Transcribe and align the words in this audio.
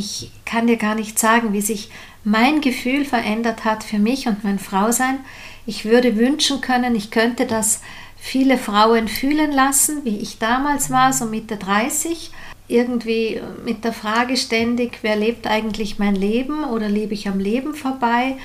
ich 0.00 0.30
kann 0.44 0.66
dir 0.66 0.76
gar 0.76 0.94
nicht 0.94 1.18
sagen, 1.18 1.52
wie 1.52 1.60
sich 1.60 1.90
mein 2.24 2.60
Gefühl 2.60 3.04
verändert 3.04 3.64
hat 3.64 3.84
für 3.84 3.98
mich 3.98 4.26
und 4.26 4.42
mein 4.42 4.58
Frausein. 4.58 5.18
Ich 5.66 5.84
würde 5.84 6.16
wünschen 6.16 6.60
können, 6.60 6.96
ich 6.96 7.10
könnte 7.10 7.46
das 7.46 7.80
viele 8.16 8.58
Frauen 8.58 9.08
fühlen 9.08 9.52
lassen, 9.52 10.04
wie 10.04 10.18
ich 10.18 10.38
damals 10.38 10.90
war, 10.90 11.12
so 11.12 11.26
Mitte 11.26 11.56
30. 11.56 12.30
Irgendwie 12.66 13.40
mit 13.64 13.84
der 13.84 13.92
Frage 13.92 14.36
ständig, 14.36 14.98
wer 15.02 15.16
lebt 15.16 15.46
eigentlich 15.46 15.98
mein 15.98 16.14
Leben 16.14 16.64
oder 16.64 16.88
lebe 16.88 17.14
ich 17.14 17.28
am 17.28 17.38
Leben 17.38 17.74
vorbei? 17.74 18.36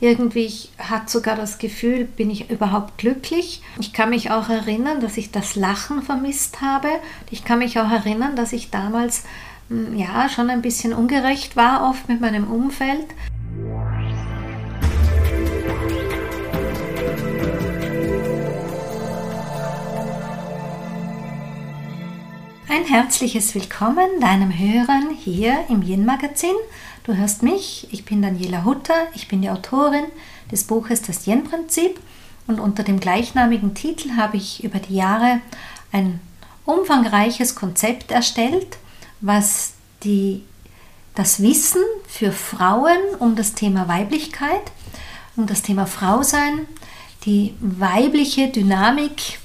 Irgendwie 0.00 0.46
ich 0.46 0.70
hatte 0.78 1.10
sogar 1.10 1.36
das 1.36 1.58
Gefühl, 1.58 2.04
bin 2.04 2.30
ich 2.30 2.50
überhaupt 2.50 2.98
glücklich? 2.98 3.62
Ich 3.80 3.92
kann 3.92 4.10
mich 4.10 4.30
auch 4.30 4.48
erinnern, 4.48 5.00
dass 5.00 5.16
ich 5.16 5.30
das 5.30 5.56
Lachen 5.56 6.02
vermisst 6.02 6.60
habe. 6.60 6.88
Ich 7.30 7.44
kann 7.44 7.60
mich 7.60 7.78
auch 7.78 7.90
erinnern, 7.90 8.36
dass 8.36 8.52
ich 8.52 8.70
damals 8.70 9.24
ja 9.94 10.28
schon 10.28 10.50
ein 10.50 10.62
bisschen 10.62 10.92
ungerecht 10.92 11.56
war 11.56 11.88
oft 11.88 12.08
mit 12.08 12.20
meinem 12.20 12.50
Umfeld. 12.50 13.06
Ein 22.68 22.84
herzliches 22.84 23.54
Willkommen 23.54 24.20
deinem 24.20 24.50
Hörern 24.50 25.10
hier 25.14 25.64
im 25.68 25.82
Yin 25.82 26.04
Magazin. 26.06 26.54
Du 27.04 27.14
hörst 27.14 27.42
mich, 27.42 27.86
ich 27.90 28.04
bin 28.04 28.22
Daniela 28.22 28.64
Hutter, 28.64 29.08
ich 29.14 29.28
bin 29.28 29.42
die 29.42 29.50
Autorin 29.50 30.04
des 30.50 30.64
Buches 30.64 31.02
Das 31.02 31.26
Yin 31.26 31.44
Prinzip 31.44 32.00
und 32.46 32.60
unter 32.60 32.82
dem 32.82 32.98
gleichnamigen 32.98 33.74
Titel 33.74 34.16
habe 34.16 34.36
ich 34.36 34.64
über 34.64 34.78
die 34.78 34.96
Jahre 34.96 35.40
ein 35.92 36.20
umfangreiches 36.64 37.54
Konzept 37.54 38.10
erstellt, 38.10 38.78
was 39.20 39.71
die, 40.04 40.42
das 41.14 41.42
Wissen 41.42 41.82
für 42.06 42.32
Frauen 42.32 42.98
um 43.18 43.36
das 43.36 43.54
Thema 43.54 43.88
Weiblichkeit, 43.88 44.72
um 45.36 45.46
das 45.46 45.62
Thema 45.62 45.86
Frausein, 45.86 46.66
die 47.24 47.54
weibliche 47.60 48.48
Dynamik 48.48 49.38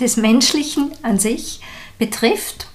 des 0.00 0.16
Menschlichen 0.16 0.90
an 1.02 1.18
sich 1.18 1.60
betrifft 1.98 2.66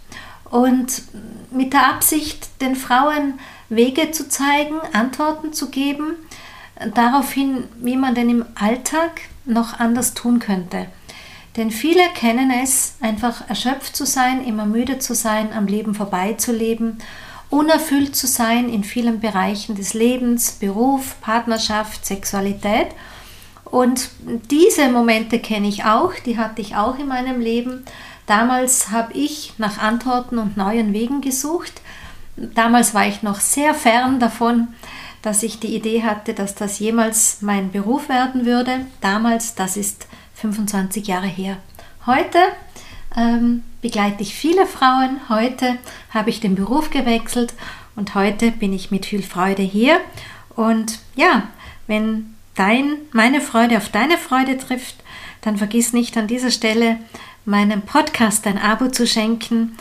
und 0.45 1.03
mit 1.51 1.73
der 1.73 1.87
Absicht, 1.87 2.49
den 2.61 2.75
Frauen 2.75 3.39
Wege 3.69 4.11
zu 4.11 4.29
zeigen, 4.29 4.79
Antworten 4.93 5.53
zu 5.53 5.69
geben, 5.69 6.15
daraufhin, 6.93 7.65
wie 7.79 7.97
man 7.97 8.15
denn 8.15 8.29
im 8.29 8.45
Alltag 8.55 9.21
noch 9.45 9.79
anders 9.79 10.13
tun 10.13 10.39
könnte. 10.39 10.87
Denn 11.55 11.71
viele 11.71 12.03
kennen 12.13 12.51
es, 12.51 12.95
einfach 13.01 13.49
erschöpft 13.49 13.95
zu 13.95 14.05
sein, 14.05 14.45
immer 14.45 14.65
müde 14.65 14.99
zu 14.99 15.15
sein, 15.15 15.51
am 15.53 15.65
Leben 15.65 15.95
vorbeizuleben, 15.95 16.99
unerfüllt 17.49 18.15
zu 18.15 18.27
sein 18.27 18.69
in 18.69 18.83
vielen 18.83 19.19
Bereichen 19.19 19.75
des 19.75 19.93
Lebens, 19.93 20.53
Beruf, 20.53 21.15
Partnerschaft, 21.21 22.05
Sexualität. 22.05 22.87
Und 23.65 24.09
diese 24.49 24.89
Momente 24.89 25.39
kenne 25.39 25.67
ich 25.67 25.83
auch, 25.85 26.13
die 26.25 26.37
hatte 26.37 26.61
ich 26.61 26.75
auch 26.75 26.97
in 26.99 27.07
meinem 27.07 27.39
Leben. 27.41 27.83
Damals 28.25 28.91
habe 28.91 29.13
ich 29.13 29.53
nach 29.57 29.77
Antworten 29.77 30.37
und 30.37 30.57
neuen 30.57 30.93
Wegen 30.93 31.21
gesucht. 31.21 31.81
Damals 32.35 32.93
war 32.93 33.07
ich 33.07 33.23
noch 33.23 33.39
sehr 33.39 33.73
fern 33.73 34.19
davon, 34.19 34.67
dass 35.21 35.43
ich 35.43 35.59
die 35.59 35.75
Idee 35.75 36.03
hatte, 36.03 36.33
dass 36.33 36.55
das 36.55 36.79
jemals 36.79 37.41
mein 37.41 37.71
Beruf 37.71 38.09
werden 38.09 38.45
würde. 38.45 38.85
Damals, 39.01 39.55
das 39.55 39.75
ist 39.75 40.07
25 40.35 41.07
Jahre 41.07 41.27
her. 41.27 41.57
Heute 42.05 42.37
ähm, 43.15 43.63
begleite 43.87 44.21
ich 44.21 44.35
viele 44.35 44.65
Frauen. 44.65 45.17
Heute 45.29 45.77
habe 46.13 46.29
ich 46.29 46.41
den 46.41 46.55
Beruf 46.55 46.89
gewechselt 46.89 47.53
und 47.95 48.15
heute 48.15 48.51
bin 48.51 48.73
ich 48.73 48.91
mit 48.91 49.05
viel 49.05 49.23
Freude 49.23 49.61
hier. 49.61 50.01
Und 50.57 50.99
ja, 51.15 51.43
wenn 51.87 52.35
dein, 52.55 52.97
meine 53.13 53.39
Freude 53.39 53.77
auf 53.77 53.87
deine 53.87 54.17
Freude 54.17 54.57
trifft, 54.57 54.95
dann 55.39 55.55
vergiss 55.55 55.93
nicht 55.93 56.17
an 56.17 56.27
dieser 56.27 56.51
Stelle 56.51 56.97
meinem 57.45 57.81
Podcast 57.81 58.45
ein 58.45 58.57
Abo 58.57 58.89
zu 58.89 59.07
schenken, 59.07 59.77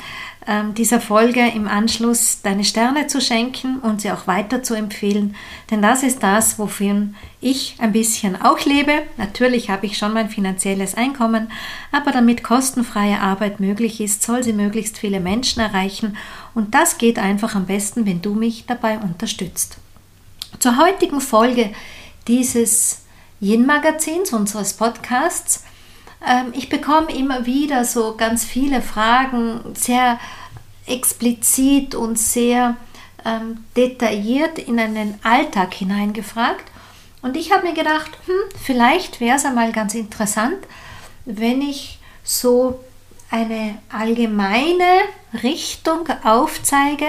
ähm, 0.47 0.75
dieser 0.75 1.01
Folge 1.01 1.47
im 1.55 1.67
Anschluss 1.67 2.41
deine 2.43 2.65
Sterne 2.65 3.07
zu 3.07 3.21
schenken 3.21 3.79
und 3.81 4.01
sie 4.01 4.12
auch 4.12 4.27
weiter 4.27 4.62
zu 4.62 4.75
empfehlen, 4.75 5.34
denn 5.71 5.83
das 5.83 6.03
ist 6.03 6.23
das, 6.23 6.59
wofür 6.59 7.09
ich 7.41 7.77
ein 7.79 7.93
bisschen 7.93 8.41
auch 8.41 8.61
lebe. 8.61 9.03
Natürlich 9.17 9.71
habe 9.71 9.87
ich 9.87 9.99
schon 9.99 10.12
mein 10.12 10.31
finanzielles 10.31 10.95
Einkommen, 10.95 11.51
aber 11.93 12.12
damit 12.12 12.45
kostenfreie 12.45 13.21
Arbeit 13.21 13.61
möglich 13.61 14.01
ist, 14.01 14.23
soll 14.23 14.45
sie 14.45 14.53
möglichst 14.53 14.99
viele 14.99 15.21
Menschen 15.21 15.61
erreichen 15.61 16.17
und 16.55 16.75
das 16.75 16.99
geht 16.99 17.19
einfach 17.19 17.55
am 17.55 17.67
besten, 17.67 18.07
wenn 18.07 18.23
du 18.23 18.34
mich 18.34 18.67
dabei 18.67 18.99
unterstützt. 18.99 19.78
Zur 20.59 20.78
heutigen 20.78 21.21
Folge 21.21 21.71
dieses 22.28 23.03
Yin-Magazins, 23.41 24.33
unseres 24.33 24.73
Podcasts, 24.73 25.65
ähm, 26.27 26.53
ich 26.53 26.69
bekomme 26.69 27.13
immer 27.15 27.47
wieder 27.47 27.85
so 27.85 28.17
ganz 28.17 28.45
viele 28.45 28.83
Fragen, 28.83 29.61
sehr 29.75 30.19
explizit 30.87 31.95
und 31.95 32.19
sehr 32.19 32.77
ähm, 33.25 33.65
detailliert 33.77 34.59
in 34.59 34.79
einen 34.79 35.19
Alltag 35.23 35.75
hineingefragt. 35.75 36.65
Und 37.23 37.37
ich 37.37 37.53
habe 37.53 37.67
mir 37.67 37.75
gedacht, 37.75 38.11
hm, 38.27 38.35
vielleicht 38.63 39.21
wäre 39.21 39.37
es 39.37 39.45
einmal 39.45 39.73
ganz 39.73 39.95
interessant, 39.95 40.59
wenn 41.25 41.61
ich 41.61 41.99
so 42.23 42.81
eine 43.31 43.79
allgemeine 43.91 45.01
Richtung 45.43 46.09
aufzeige, 46.23 47.07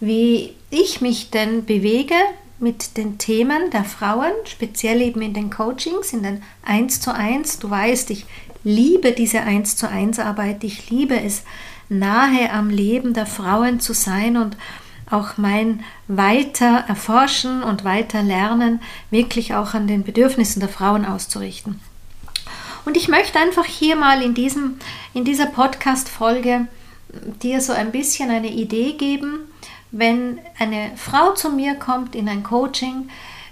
wie 0.00 0.54
ich 0.70 1.00
mich 1.00 1.30
denn 1.30 1.64
bewege 1.64 2.14
mit 2.60 2.96
den 2.96 3.18
Themen 3.18 3.70
der 3.70 3.84
Frauen, 3.84 4.32
speziell 4.44 5.00
eben 5.00 5.22
in 5.22 5.34
den 5.34 5.50
Coachings, 5.50 6.12
in 6.12 6.22
den 6.22 6.42
1 6.64 7.00
zu 7.00 7.14
1. 7.14 7.60
Du 7.60 7.70
weißt, 7.70 8.10
ich 8.10 8.26
liebe 8.64 9.12
diese 9.12 9.40
1 9.40 9.76
zu 9.76 9.88
1 9.88 10.18
Arbeit, 10.18 10.64
ich 10.64 10.90
liebe 10.90 11.20
es, 11.20 11.42
nahe 11.88 12.50
am 12.52 12.70
Leben 12.70 13.14
der 13.14 13.26
Frauen 13.26 13.80
zu 13.80 13.94
sein 13.94 14.36
und 14.36 14.56
auch 15.10 15.38
mein 15.38 15.84
weiter 16.06 16.84
erforschen 16.86 17.62
und 17.62 17.84
weiter 17.84 18.22
lernen 18.22 18.80
wirklich 19.10 19.54
auch 19.54 19.74
an 19.74 19.86
den 19.86 20.04
Bedürfnissen 20.04 20.60
der 20.60 20.68
Frauen 20.68 21.06
auszurichten. 21.06 21.80
Und 22.84 22.96
ich 22.96 23.08
möchte 23.08 23.38
einfach 23.38 23.64
hier 23.64 23.96
mal 23.96 24.22
in, 24.22 24.34
diesem, 24.34 24.78
in 25.14 25.24
dieser 25.24 25.46
Podcast-Folge 25.46 26.68
dir 27.42 27.60
so 27.60 27.72
ein 27.72 27.90
bisschen 27.90 28.30
eine 28.30 28.48
Idee 28.50 28.92
geben, 28.92 29.40
wenn 29.90 30.38
eine 30.58 30.92
Frau 30.96 31.32
zu 31.32 31.50
mir 31.50 31.74
kommt 31.74 32.14
in 32.14 32.28
ein 32.28 32.42
Coaching, 32.42 33.08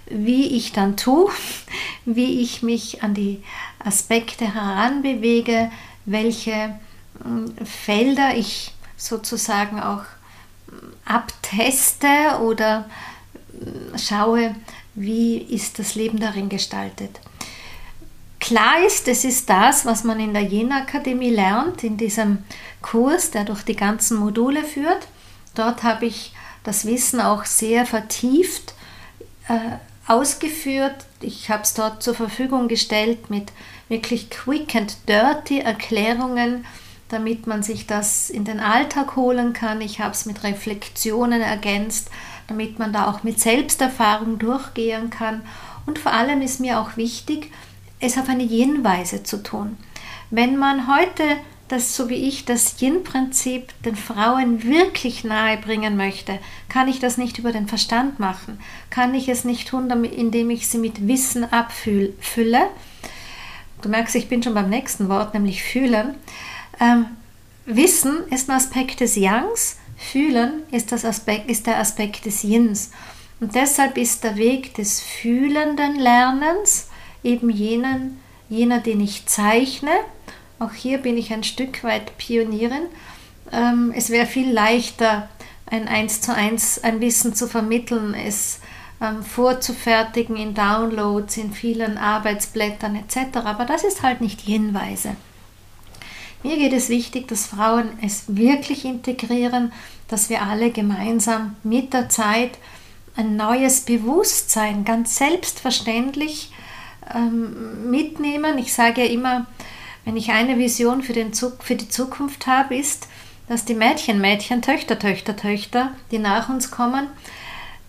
wie 0.09 0.55
ich 0.55 0.71
dann 0.71 0.97
tue, 0.97 1.31
wie 2.05 2.41
ich 2.41 2.63
mich 2.63 3.03
an 3.03 3.13
die 3.13 3.43
Aspekte 3.83 4.53
heranbewege, 4.53 5.71
welche 6.05 6.77
hm, 7.23 7.53
Felder 7.65 8.35
ich 8.35 8.73
sozusagen 8.95 9.79
auch 9.79 10.03
hm, 10.69 10.93
abteste 11.05 12.39
oder 12.41 12.89
hm, 13.51 13.97
schaue, 13.97 14.55
wie 14.95 15.37
ist 15.37 15.79
das 15.79 15.95
Leben 15.95 16.19
darin 16.19 16.49
gestaltet. 16.49 17.19
Klar 18.39 18.85
ist, 18.85 19.07
es 19.07 19.25
ist 19.25 19.49
das, 19.49 19.85
was 19.85 20.03
man 20.03 20.19
in 20.19 20.33
der 20.33 20.43
Jena 20.43 20.77
Akademie 20.77 21.29
lernt, 21.29 21.83
in 21.83 21.97
diesem 21.97 22.39
Kurs, 22.81 23.31
der 23.31 23.45
durch 23.45 23.63
die 23.63 23.75
ganzen 23.75 24.17
Module 24.17 24.63
führt. 24.63 25.07
Dort 25.55 25.83
habe 25.83 26.05
ich 26.05 26.33
das 26.63 26.85
Wissen 26.85 27.19
auch 27.19 27.45
sehr 27.45 27.85
vertieft 27.85 28.73
äh, 29.47 29.77
ausgeführt. 30.07 31.05
Ich 31.21 31.49
habe 31.49 31.63
es 31.63 31.73
dort 31.73 32.01
zur 32.01 32.15
Verfügung 32.15 32.67
gestellt 32.67 33.29
mit 33.29 33.51
wirklich 33.89 34.29
quick 34.29 34.75
and 34.75 34.97
dirty 35.07 35.59
Erklärungen, 35.59 36.65
damit 37.09 37.47
man 37.47 37.63
sich 37.63 37.87
das 37.87 38.29
in 38.29 38.45
den 38.45 38.59
Alltag 38.59 39.15
holen 39.15 39.53
kann. 39.53 39.81
Ich 39.81 39.99
habe 39.99 40.11
es 40.11 40.25
mit 40.25 40.43
Reflexionen 40.43 41.41
ergänzt, 41.41 42.09
damit 42.47 42.79
man 42.79 42.93
da 42.93 43.09
auch 43.09 43.23
mit 43.23 43.39
Selbsterfahrung 43.39 44.39
durchgehen 44.39 45.09
kann. 45.09 45.41
Und 45.85 45.99
vor 45.99 46.13
allem 46.13 46.41
ist 46.41 46.59
mir 46.59 46.79
auch 46.79 46.97
wichtig, 46.97 47.51
es 47.99 48.17
auf 48.17 48.29
eine 48.29 48.43
Yin-Weise 48.43 49.23
zu 49.23 49.41
tun. 49.41 49.77
Wenn 50.29 50.57
man 50.57 50.87
heute 50.87 51.23
das, 51.67 51.95
so 51.95 52.09
wie 52.09 52.27
ich, 52.27 52.45
das 52.45 52.81
Yin-Prinzip 52.81 53.73
den 53.83 53.95
Frauen 53.95 54.63
wirklich 54.63 55.23
nahe 55.23 55.57
bringen 55.57 55.97
möchte, 55.97 56.39
kann 56.69 56.87
ich 56.87 56.99
das 56.99 57.17
nicht 57.17 57.37
über 57.39 57.51
den 57.51 57.67
Verstand 57.67 58.19
machen. 58.19 58.59
Kann 58.89 59.13
ich 59.13 59.27
es 59.27 59.43
nicht 59.43 59.67
tun, 59.69 59.89
indem 60.05 60.49
ich 60.49 60.67
sie 60.67 60.77
mit 60.77 61.07
Wissen 61.07 61.43
abfülle. 61.51 62.69
Du 63.81 63.89
merkst, 63.89 64.15
ich 64.15 64.29
bin 64.29 64.41
schon 64.41 64.53
beim 64.53 64.69
nächsten 64.69 65.09
Wort, 65.09 65.33
nämlich 65.33 65.61
fühlen. 65.61 66.15
Ähm, 66.79 67.05
Wissen 67.65 68.27
ist 68.29 68.49
ein 68.49 68.55
Aspekt 68.55 69.01
des 69.01 69.15
Yangs, 69.17 69.77
fühlen 69.97 70.63
ist, 70.71 70.91
das 70.91 71.03
Aspekt, 71.03 71.49
ist 71.49 71.67
der 71.67 71.79
Aspekt 71.79 72.25
des 72.25 72.43
Yins. 72.43 72.91
Und 73.39 73.55
deshalb 73.55 73.97
ist 73.97 74.23
der 74.23 74.37
Weg 74.37 74.73
des 74.75 75.01
fühlenden 75.01 75.95
Lernens 75.95 76.87
eben 77.23 77.49
jenen, 77.49 78.19
jener, 78.49 78.79
den 78.79 79.01
ich 79.01 79.25
zeichne, 79.25 79.91
auch 80.59 80.73
hier 80.73 80.97
bin 80.99 81.17
ich 81.17 81.31
ein 81.31 81.43
Stück 81.43 81.83
weit 81.83 82.17
Pionierin. 82.17 82.87
Ähm, 83.51 83.93
es 83.95 84.09
wäre 84.09 84.25
viel 84.25 84.51
leichter, 84.51 85.29
ein 85.65 85.87
eins 85.87 86.21
zu 86.21 86.33
eins 86.33 86.83
ein 86.83 87.01
Wissen 87.01 87.35
zu 87.35 87.47
vermitteln, 87.47 88.13
es 88.13 88.59
ähm, 89.01 89.23
vorzufertigen 89.23 90.35
in 90.35 90.53
Downloads, 90.53 91.37
in 91.37 91.53
vielen 91.53 91.97
Arbeitsblättern 91.97 92.95
etc. 92.95 93.37
Aber 93.43 93.65
das 93.65 93.83
ist 93.83 94.01
halt 94.01 94.21
nicht 94.21 94.47
Yin-Weise. 94.47 95.15
Mir 96.43 96.57
geht 96.57 96.73
es 96.73 96.89
wichtig, 96.89 97.27
dass 97.27 97.47
Frauen 97.47 97.89
es 98.01 98.23
wirklich 98.27 98.85
integrieren, 98.85 99.71
dass 100.07 100.29
wir 100.29 100.43
alle 100.43 100.71
gemeinsam 100.71 101.55
mit 101.63 101.93
der 101.93 102.09
Zeit 102.09 102.51
ein 103.15 103.35
neues 103.35 103.81
Bewusstsein 103.81 104.85
ganz 104.85 105.17
selbstverständlich 105.17 106.51
ähm, 107.13 107.89
mitnehmen. 107.89 108.57
Ich 108.59 108.73
sage 108.73 109.03
ja 109.03 109.11
immer, 109.11 109.47
wenn 110.07 110.15
ich 110.15 110.31
eine 110.31 110.57
Vision 110.57 111.03
für, 111.03 111.11
den 111.11 111.33
für 111.33 111.75
die 111.75 111.89
Zukunft 111.89 112.47
habe, 112.47 112.77
ist, 112.77 113.09
dass 113.49 113.65
die 113.65 113.73
Mädchen, 113.73 114.21
Mädchen, 114.21 114.61
Töchter, 114.61 114.97
Töchter, 114.97 115.35
Töchter, 115.35 115.91
die 116.11 116.17
nach 116.17 116.47
uns 116.47 116.71
kommen, 116.71 117.07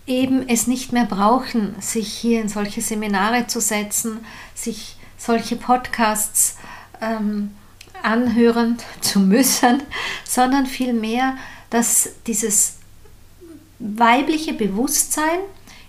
eben 0.05 0.49
es 0.49 0.67
nicht 0.67 0.91
mehr 0.91 1.05
brauchen, 1.05 1.75
sich 1.79 2.11
hier 2.11 2.41
in 2.41 2.49
solche 2.49 2.81
Seminare 2.81 3.47
zu 3.47 3.61
setzen, 3.61 4.19
sich 4.53 4.97
solche 5.17 5.55
Podcasts 5.55 6.57
ähm, 6.99 7.51
anhören 8.03 8.79
zu 8.99 9.21
müssen, 9.21 9.81
sondern 10.25 10.65
vielmehr, 10.65 11.37
dass 11.69 12.09
dieses 12.27 12.79
weibliche 13.79 14.53
Bewusstsein 14.53 15.39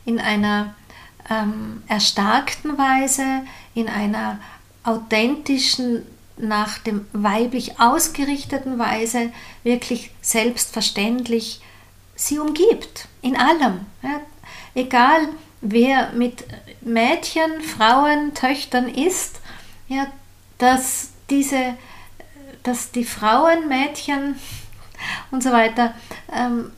in 0.05 0.21
einer 0.21 0.76
ähm, 1.29 1.83
erstarkten 1.88 2.79
Weise, 2.79 3.25
in 3.75 3.88
einer 3.88 4.38
authentischen, 4.85 6.06
nach 6.42 6.78
dem 6.78 7.06
weiblich 7.12 7.81
ausgerichteten 7.81 8.78
Weise 8.78 9.32
wirklich 9.62 10.10
selbstverständlich 10.20 11.60
sie 12.14 12.38
umgibt, 12.38 13.08
in 13.22 13.37
allem. 13.37 13.87
Ja. 14.02 14.20
Egal 14.75 15.28
wer 15.60 16.12
mit 16.12 16.44
Mädchen, 16.81 17.60
Frauen, 17.60 18.34
Töchtern 18.34 18.88
ist, 18.88 19.40
ja, 19.88 20.06
dass 20.58 21.10
diese, 21.28 21.76
dass 22.62 22.92
die 22.92 23.04
Frauen, 23.04 23.69
Mädchen 23.69 24.37
und 25.31 25.42
so 25.42 25.50
weiter 25.52 25.94
ähm, 26.32 26.72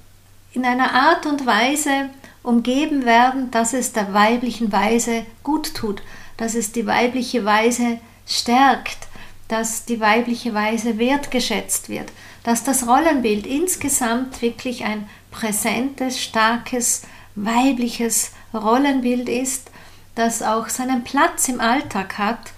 in 0.52 0.64
einer 0.64 0.92
Art 0.92 1.26
und 1.26 1.46
Weise 1.46 2.10
umgeben 2.42 3.04
werden, 3.04 3.50
dass 3.50 3.72
es 3.72 3.92
der 3.92 4.12
weiblichen 4.12 4.72
Weise 4.72 5.24
gut 5.42 5.74
tut, 5.74 6.02
dass 6.36 6.54
es 6.54 6.72
die 6.72 6.86
weibliche 6.86 7.44
Weise 7.44 7.98
stärkt, 8.26 9.08
dass 9.52 9.84
die 9.84 10.00
weibliche 10.00 10.54
Weise 10.54 10.96
wertgeschätzt 10.96 11.90
wird, 11.90 12.10
dass 12.42 12.64
das 12.64 12.88
Rollenbild 12.88 13.46
insgesamt 13.46 14.40
wirklich 14.40 14.84
ein 14.84 15.06
präsentes, 15.30 16.22
starkes, 16.22 17.02
weibliches 17.34 18.30
Rollenbild 18.54 19.28
ist, 19.28 19.70
das 20.14 20.42
auch 20.42 20.70
seinen 20.70 21.04
Platz 21.04 21.48
im 21.48 21.60
Alltag 21.60 22.16
hat 22.16 22.52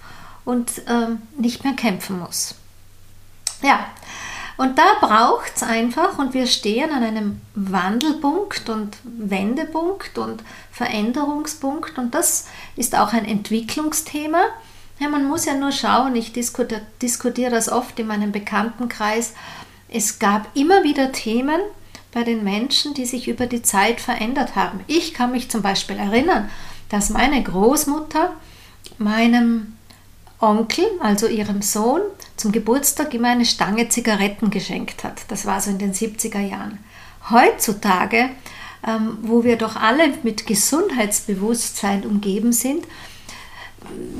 und 0.45 0.83
ähm, 0.87 1.21
nicht 1.37 1.65
mehr 1.65 1.73
kämpfen 1.73 2.17
muss. 2.17 2.55
Ja, 3.61 3.87
und 4.55 4.77
da 4.77 4.85
braucht 5.01 5.51
es 5.53 5.63
einfach, 5.63 6.17
und 6.17 6.33
wir 6.33 6.47
stehen 6.47 6.91
an 6.91 7.03
einem 7.03 7.41
Wandelpunkt 7.55 8.69
und 8.69 8.95
Wendepunkt 9.03 10.17
und 10.17 10.43
Veränderungspunkt, 10.71 11.97
und 11.97 12.15
das 12.15 12.47
ist 12.77 12.97
auch 12.97 13.11
ein 13.11 13.25
Entwicklungsthema. 13.25 14.45
Ja, 14.99 15.09
man 15.09 15.25
muss 15.25 15.45
ja 15.45 15.55
nur 15.55 15.71
schauen, 15.71 16.15
ich 16.15 16.31
diskutiere, 16.31 16.81
diskutiere 17.01 17.51
das 17.51 17.69
oft 17.69 17.99
in 17.99 18.07
meinem 18.07 18.31
Bekanntenkreis. 18.31 19.33
Es 19.89 20.19
gab 20.19 20.47
immer 20.55 20.83
wieder 20.83 21.11
Themen 21.11 21.59
bei 22.13 22.23
den 22.23 22.43
Menschen, 22.43 22.93
die 22.93 23.05
sich 23.05 23.27
über 23.27 23.45
die 23.45 23.61
Zeit 23.61 23.99
verändert 23.99 24.55
haben. 24.55 24.79
Ich 24.87 25.13
kann 25.13 25.31
mich 25.31 25.49
zum 25.49 25.61
Beispiel 25.61 25.97
erinnern, 25.97 26.49
dass 26.89 27.09
meine 27.09 27.43
Großmutter 27.43 28.33
meinem 28.97 29.75
Onkel, 30.39 30.85
also 31.01 31.27
ihrem 31.27 31.61
Sohn, 31.61 32.01
zum 32.37 32.51
Geburtstag 32.51 33.13
immer 33.13 33.29
eine 33.29 33.45
Stange 33.45 33.89
Zigaretten 33.89 34.49
geschenkt 34.49 35.03
hat. 35.03 35.21
Das 35.27 35.45
war 35.45 35.59
so 35.59 35.71
in 35.71 35.77
den 35.77 35.93
70er 35.93 36.39
Jahren. 36.39 36.79
Heutzutage, 37.29 38.29
ähm, 38.87 39.17
wo 39.21 39.43
wir 39.43 39.57
doch 39.57 39.75
alle 39.75 40.13
mit 40.23 40.45
Gesundheitsbewusstsein 40.45 42.05
umgeben 42.05 42.53
sind, 42.53 42.85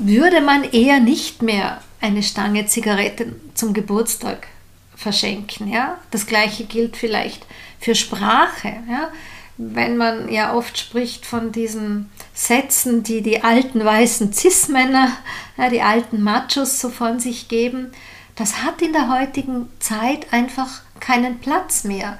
würde 0.04 0.42
man 0.42 0.64
eher 0.64 1.00
nicht 1.00 1.42
mehr 1.42 1.82
eine 2.02 2.24
Stange 2.24 2.66
Zigaretten 2.66 3.36
zum 3.54 3.74
Geburtstag 3.74 4.48
verschenken. 4.96 5.68
Ja? 5.68 6.00
Das 6.12 6.28
gleiche 6.28 6.66
gilt 6.66 6.98
vielleicht 6.98 7.46
für 7.80 7.96
Sprache. 7.96 8.74
Ja? 8.90 9.12
wenn 9.58 9.96
man 9.96 10.30
ja 10.30 10.54
oft 10.54 10.78
spricht 10.78 11.26
von 11.26 11.52
diesen 11.52 12.10
Sätzen, 12.34 13.04
die 13.04 13.22
die 13.22 13.44
alten 13.44 13.84
weißen 13.84 14.34
Cis-Männer, 14.34 15.12
ja, 15.58 15.70
die 15.70 15.82
alten 15.82 16.22
Machos 16.22 16.82
so 16.82 16.90
von 16.90 17.20
sich 17.20 17.48
geben, 17.48 17.92
das 18.36 18.64
hat 18.64 18.82
in 18.82 18.92
der 18.92 19.10
heutigen 19.10 19.70
Zeit 19.80 20.34
einfach 20.34 20.82
keinen 21.00 21.40
Platz 21.40 21.86
mehr. 21.86 22.20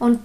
Und 0.00 0.20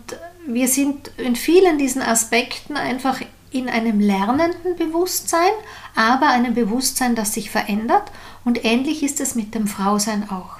wir 0.48 0.68
sind 0.68 1.12
in 1.18 1.36
vielen 1.36 1.78
diesen 1.78 2.02
Aspekten 2.02 2.76
einfach 2.76 3.22
in 3.52 3.70
einem 3.70 4.00
lernenden 4.00 4.76
Bewusstsein, 4.76 5.52
aber 6.00 6.30
einem 6.30 6.54
Bewusstsein, 6.54 7.14
das 7.14 7.34
sich 7.34 7.52
verändert. 7.52 8.10
Und 8.46 8.64
ähnlich 8.64 9.04
ist 9.04 9.20
es 9.20 9.36
mit 9.36 9.54
dem 9.54 9.68
Frausein 9.68 10.30
auch. 10.30 10.52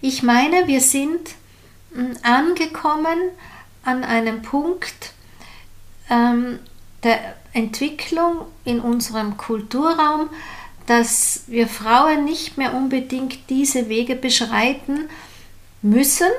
Ich 0.00 0.22
meine, 0.22 0.66
wir 0.66 0.80
sind 0.80 1.20
hm, 1.92 2.16
angekommen 2.22 3.18
an 3.84 4.02
einem 4.02 4.40
Punkt 4.40 5.12
ähm, 6.08 6.58
der 7.02 7.18
Entwicklung 7.52 8.46
in 8.64 8.80
unserem 8.80 9.36
Kulturraum, 9.36 10.30
dass 10.86 11.42
wir 11.46 11.68
Frauen 11.68 12.24
nicht 12.24 12.56
mehr 12.56 12.72
unbedingt 12.72 13.50
diese 13.50 13.90
Wege 13.90 14.16
beschreiten 14.16 15.10
müssen, 15.82 16.30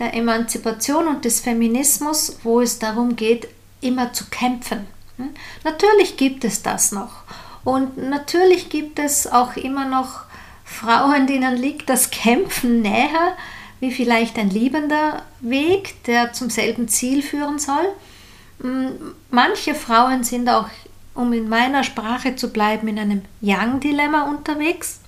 der 0.00 0.14
Emanzipation 0.14 1.06
und 1.06 1.24
des 1.24 1.38
Feminismus, 1.38 2.38
wo 2.42 2.60
es 2.60 2.80
darum 2.80 3.14
geht, 3.14 3.46
immer 3.80 4.12
zu 4.12 4.24
kämpfen. 4.30 4.86
Hm? 5.16 5.30
Natürlich 5.64 6.16
gibt 6.16 6.44
es 6.44 6.62
das 6.62 6.92
noch. 6.92 7.24
Und 7.64 7.96
natürlich 7.96 8.68
gibt 8.68 8.98
es 8.98 9.26
auch 9.26 9.56
immer 9.56 9.86
noch 9.86 10.24
Frauen, 10.64 11.26
denen 11.26 11.56
liegt 11.56 11.88
das 11.88 12.10
Kämpfen 12.10 12.82
näher, 12.82 13.36
wie 13.80 13.90
vielleicht 13.90 14.38
ein 14.38 14.50
liebender 14.50 15.22
Weg, 15.40 16.02
der 16.04 16.32
zum 16.32 16.50
selben 16.50 16.88
Ziel 16.88 17.22
führen 17.22 17.58
soll. 17.58 17.86
Mm, 18.58 19.12
manche 19.30 19.74
Frauen 19.74 20.24
sind 20.24 20.48
auch, 20.48 20.68
um 21.14 21.32
in 21.32 21.48
meiner 21.48 21.84
Sprache 21.84 22.36
zu 22.36 22.52
bleiben, 22.52 22.88
in 22.88 22.98
einem 22.98 23.22
Young-Dilemma 23.42 24.22
unterwegs. 24.28 25.00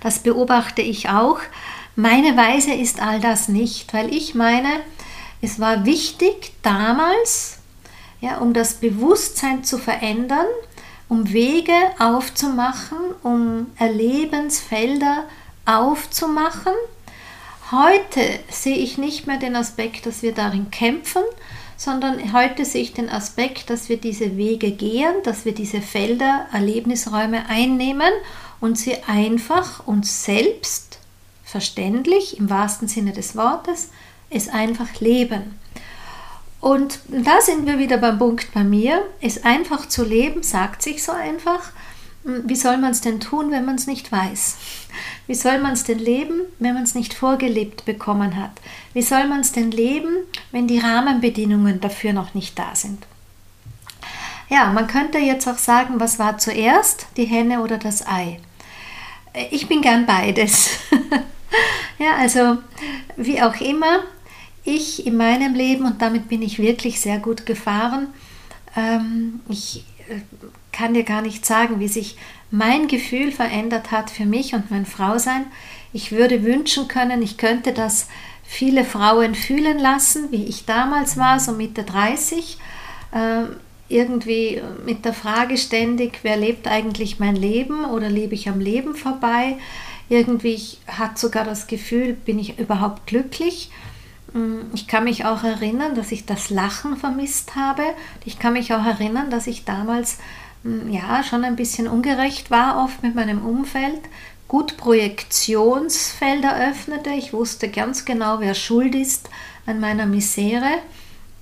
Das 0.00 0.20
beobachte 0.20 0.82
ich 0.82 1.08
auch. 1.08 1.38
Meine 1.94 2.36
Weise 2.36 2.72
ist 2.72 3.00
all 3.00 3.20
das 3.20 3.48
nicht, 3.48 3.92
weil 3.92 4.12
ich 4.14 4.34
meine, 4.34 4.80
es 5.40 5.60
war 5.60 5.84
wichtig 5.84 6.52
damals, 6.62 7.58
ja, 8.22 8.38
um 8.38 8.54
das 8.54 8.76
Bewusstsein 8.76 9.64
zu 9.64 9.76
verändern, 9.76 10.46
um 11.10 11.30
Wege 11.30 11.74
aufzumachen, 11.98 12.96
um 13.22 13.66
Erlebensfelder 13.76 15.24
aufzumachen, 15.66 16.72
Heute 17.72 18.20
sehe 18.50 18.76
ich 18.76 18.98
nicht 18.98 19.26
mehr 19.26 19.38
den 19.38 19.56
Aspekt, 19.56 20.04
dass 20.04 20.22
wir 20.22 20.32
darin 20.34 20.70
kämpfen, 20.70 21.22
sondern 21.78 22.34
heute 22.34 22.66
sehe 22.66 22.82
ich 22.82 22.92
den 22.92 23.08
Aspekt, 23.08 23.70
dass 23.70 23.88
wir 23.88 23.96
diese 23.96 24.36
Wege 24.36 24.72
gehen, 24.72 25.14
dass 25.24 25.46
wir 25.46 25.54
diese 25.54 25.80
Felder, 25.80 26.48
Erlebnisräume 26.52 27.48
einnehmen 27.48 28.12
und 28.60 28.76
sie 28.76 29.02
einfach 29.06 29.86
uns 29.86 30.22
selbst 30.22 30.98
verständlich, 31.44 32.38
im 32.38 32.50
wahrsten 32.50 32.88
Sinne 32.88 33.12
des 33.12 33.36
Wortes, 33.36 33.88
es 34.28 34.50
einfach 34.50 35.00
leben. 35.00 35.58
Und 36.62 37.00
da 37.08 37.40
sind 37.40 37.66
wir 37.66 37.80
wieder 37.80 37.96
beim 37.96 38.20
Punkt 38.20 38.54
bei 38.54 38.62
mir, 38.62 39.04
es 39.20 39.42
einfach 39.42 39.88
zu 39.88 40.04
leben, 40.04 40.44
sagt 40.44 40.80
sich 40.80 41.02
so 41.02 41.10
einfach, 41.10 41.72
hm, 42.22 42.44
wie 42.46 42.54
soll 42.54 42.78
man 42.78 42.92
es 42.92 43.00
denn 43.00 43.18
tun, 43.18 43.50
wenn 43.50 43.64
man 43.64 43.74
es 43.74 43.88
nicht 43.88 44.12
weiß? 44.12 44.58
Wie 45.26 45.34
soll 45.34 45.58
man 45.58 45.72
es 45.72 45.82
denn 45.82 45.98
leben, 45.98 46.42
wenn 46.60 46.74
man 46.74 46.84
es 46.84 46.94
nicht 46.94 47.14
vorgelebt 47.14 47.84
bekommen 47.84 48.36
hat? 48.36 48.52
Wie 48.92 49.02
soll 49.02 49.26
man 49.26 49.40
es 49.40 49.50
denn 49.50 49.72
leben, 49.72 50.14
wenn 50.52 50.68
die 50.68 50.78
Rahmenbedingungen 50.78 51.80
dafür 51.80 52.12
noch 52.12 52.32
nicht 52.32 52.56
da 52.56 52.76
sind? 52.76 53.08
Ja, 54.48 54.66
man 54.66 54.86
könnte 54.86 55.18
jetzt 55.18 55.48
auch 55.48 55.58
sagen, 55.58 55.98
was 55.98 56.20
war 56.20 56.38
zuerst, 56.38 57.06
die 57.16 57.24
Henne 57.24 57.60
oder 57.60 57.78
das 57.78 58.06
Ei? 58.06 58.38
Ich 59.50 59.66
bin 59.66 59.82
gern 59.82 60.06
beides. 60.06 60.78
ja, 61.98 62.14
also 62.20 62.58
wie 63.16 63.42
auch 63.42 63.60
immer, 63.60 64.04
ich 64.64 65.06
in 65.06 65.16
meinem 65.16 65.54
Leben, 65.54 65.84
und 65.84 66.02
damit 66.02 66.28
bin 66.28 66.42
ich 66.42 66.58
wirklich 66.58 67.00
sehr 67.00 67.18
gut 67.18 67.46
gefahren, 67.46 68.08
ähm, 68.76 69.40
ich 69.48 69.84
äh, 70.08 70.20
kann 70.72 70.94
dir 70.94 71.04
gar 71.04 71.22
nicht 71.22 71.44
sagen, 71.44 71.80
wie 71.80 71.88
sich 71.88 72.16
mein 72.50 72.88
Gefühl 72.88 73.32
verändert 73.32 73.90
hat 73.90 74.10
für 74.10 74.24
mich 74.24 74.54
und 74.54 74.70
mein 74.70 74.86
Frausein. 74.86 75.46
Ich 75.92 76.12
würde 76.12 76.42
wünschen 76.42 76.88
können, 76.88 77.22
ich 77.22 77.36
könnte 77.36 77.72
das 77.72 78.08
viele 78.44 78.84
Frauen 78.84 79.34
fühlen 79.34 79.78
lassen, 79.78 80.30
wie 80.30 80.44
ich 80.44 80.64
damals 80.64 81.16
war, 81.16 81.40
so 81.40 81.52
Mitte 81.52 81.84
30. 81.84 82.58
Äh, 83.12 83.44
irgendwie 83.88 84.62
mit 84.86 85.04
der 85.04 85.12
Frage 85.12 85.58
ständig, 85.58 86.20
wer 86.22 86.36
lebt 86.36 86.66
eigentlich 86.66 87.18
mein 87.18 87.36
Leben 87.36 87.84
oder 87.84 88.08
lebe 88.08 88.34
ich 88.34 88.48
am 88.48 88.60
Leben 88.60 88.94
vorbei? 88.94 89.56
Irgendwie 90.08 90.58
hat 90.86 91.18
sogar 91.18 91.44
das 91.44 91.66
Gefühl, 91.66 92.14
bin 92.14 92.38
ich 92.38 92.58
überhaupt 92.58 93.06
glücklich? 93.06 93.70
Mm, 94.32 94.60
ich 94.74 94.88
kann 94.88 95.04
mich 95.04 95.24
auch 95.24 95.44
erinnern, 95.44 95.94
dass 95.94 96.12
ich 96.12 96.26
das 96.26 96.50
Lachen 96.50 96.96
vermisst 96.96 97.56
habe. 97.56 97.82
Ich 98.24 98.38
kann 98.38 98.54
mich 98.54 98.72
auch 98.74 98.84
erinnern, 98.84 99.30
dass 99.30 99.46
ich 99.46 99.64
damals 99.64 100.18
mm, 100.62 100.90
ja 100.90 101.22
schon 101.22 101.44
ein 101.44 101.56
bisschen 101.56 101.88
ungerecht 101.88 102.50
war, 102.50 102.84
oft 102.84 103.02
mit 103.02 103.14
meinem 103.14 103.44
Umfeld. 103.44 104.00
Gut 104.48 104.76
Projektionsfelder 104.76 106.68
öffnete. 106.68 107.10
Ich 107.10 107.32
wusste 107.32 107.68
ganz 107.68 108.04
genau, 108.04 108.40
wer 108.40 108.54
schuld 108.54 108.94
ist 108.94 109.30
an 109.66 109.80
meiner 109.80 110.06
Misere 110.06 110.78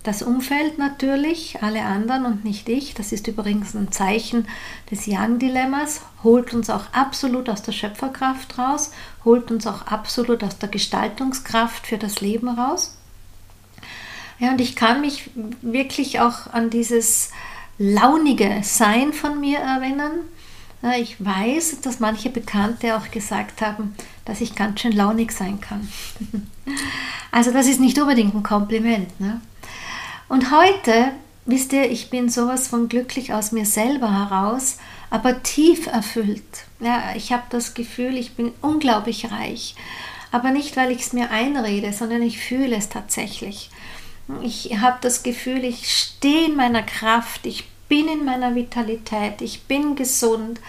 das 0.02 0.22
Umfeld 0.22 0.78
natürlich, 0.78 1.62
alle 1.62 1.82
anderen 1.82 2.24
und 2.24 2.44
nicht 2.44 2.68
ich. 2.70 2.94
Das 2.94 3.12
ist 3.12 3.26
übrigens 3.28 3.74
ein 3.74 3.92
Zeichen 3.92 4.48
des 4.90 5.06
Young-Dilemmas, 5.06 6.00
holt 6.24 6.54
uns 6.54 6.70
auch 6.70 6.92
absolut 6.92 7.50
aus 7.50 7.62
der 7.62 7.72
Schöpferkraft 7.72 8.58
raus, 8.58 8.92
holt 9.24 9.50
uns 9.50 9.66
auch 9.66 9.86
absolut 9.86 10.42
aus 10.42 10.58
der 10.58 10.70
Gestaltungskraft 10.70 11.86
für 11.86 11.98
das 11.98 12.22
Leben 12.22 12.48
raus. 12.48 12.96
Ja, 14.38 14.52
und 14.52 14.60
ich 14.62 14.74
kann 14.74 15.02
mich 15.02 15.30
wirklich 15.60 16.20
auch 16.20 16.46
an 16.50 16.70
dieses 16.70 17.30
launige 17.76 18.60
Sein 18.62 19.12
von 19.12 19.38
mir 19.38 19.58
erinnern. 19.58 20.20
Ich 20.98 21.22
weiß, 21.22 21.82
dass 21.82 22.00
manche 22.00 22.30
Bekannte 22.30 22.96
auch 22.96 23.10
gesagt 23.10 23.60
haben, 23.60 23.94
dass 24.24 24.40
ich 24.40 24.54
ganz 24.54 24.80
schön 24.80 24.92
launig 24.92 25.32
sein 25.32 25.60
kann. 25.60 25.88
Also 27.32 27.52
das 27.52 27.68
ist 27.68 27.78
nicht 27.78 27.96
unbedingt 27.96 28.34
ein 28.34 28.42
Kompliment. 28.42 29.20
Ne? 29.20 29.40
Und 30.30 30.52
heute, 30.52 31.10
wisst 31.44 31.72
ihr, 31.72 31.90
ich 31.90 32.08
bin 32.08 32.28
sowas 32.28 32.68
von 32.68 32.88
glücklich 32.88 33.34
aus 33.34 33.50
mir 33.50 33.66
selber 33.66 34.16
heraus, 34.16 34.78
aber 35.10 35.42
tief 35.42 35.88
erfüllt. 35.88 36.66
Ja, 36.78 37.02
ich 37.16 37.32
habe 37.32 37.42
das 37.50 37.74
Gefühl, 37.74 38.16
ich 38.16 38.36
bin 38.36 38.52
unglaublich 38.62 39.32
reich. 39.32 39.74
Aber 40.30 40.52
nicht, 40.52 40.76
weil 40.76 40.92
ich 40.92 41.00
es 41.00 41.12
mir 41.12 41.32
einrede, 41.32 41.92
sondern 41.92 42.22
ich 42.22 42.38
fühle 42.38 42.76
es 42.76 42.88
tatsächlich. 42.88 43.70
Ich 44.40 44.78
habe 44.78 44.98
das 45.00 45.24
Gefühl, 45.24 45.64
ich 45.64 45.92
stehe 45.92 46.46
in 46.46 46.54
meiner 46.54 46.84
Kraft, 46.84 47.44
ich 47.44 47.68
bin 47.88 48.06
in 48.06 48.24
meiner 48.24 48.54
Vitalität, 48.54 49.40
ich 49.40 49.64
bin 49.64 49.96
gesund. 49.96 50.60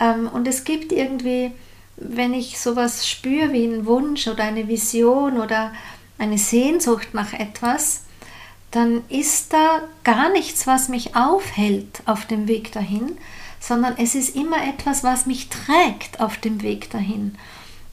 Ähm, 0.00 0.26
und 0.26 0.48
es 0.48 0.64
gibt 0.64 0.90
irgendwie, 0.90 1.52
wenn 1.98 2.32
ich 2.32 2.58
sowas 2.58 3.06
spüre 3.06 3.52
wie 3.52 3.64
einen 3.64 3.84
Wunsch 3.84 4.26
oder 4.26 4.44
eine 4.44 4.68
Vision 4.68 5.38
oder 5.38 5.74
eine 6.16 6.38
Sehnsucht 6.38 7.12
nach 7.12 7.34
etwas, 7.34 8.05
dann 8.76 9.02
ist 9.08 9.54
da 9.54 9.80
gar 10.04 10.30
nichts, 10.30 10.66
was 10.66 10.88
mich 10.88 11.16
aufhält 11.16 12.02
auf 12.04 12.26
dem 12.26 12.46
Weg 12.46 12.72
dahin, 12.72 13.16
sondern 13.58 13.94
es 13.96 14.14
ist 14.14 14.36
immer 14.36 14.62
etwas, 14.66 15.02
was 15.02 15.24
mich 15.24 15.48
trägt 15.48 16.20
auf 16.20 16.36
dem 16.36 16.62
Weg 16.62 16.90
dahin. 16.90 17.36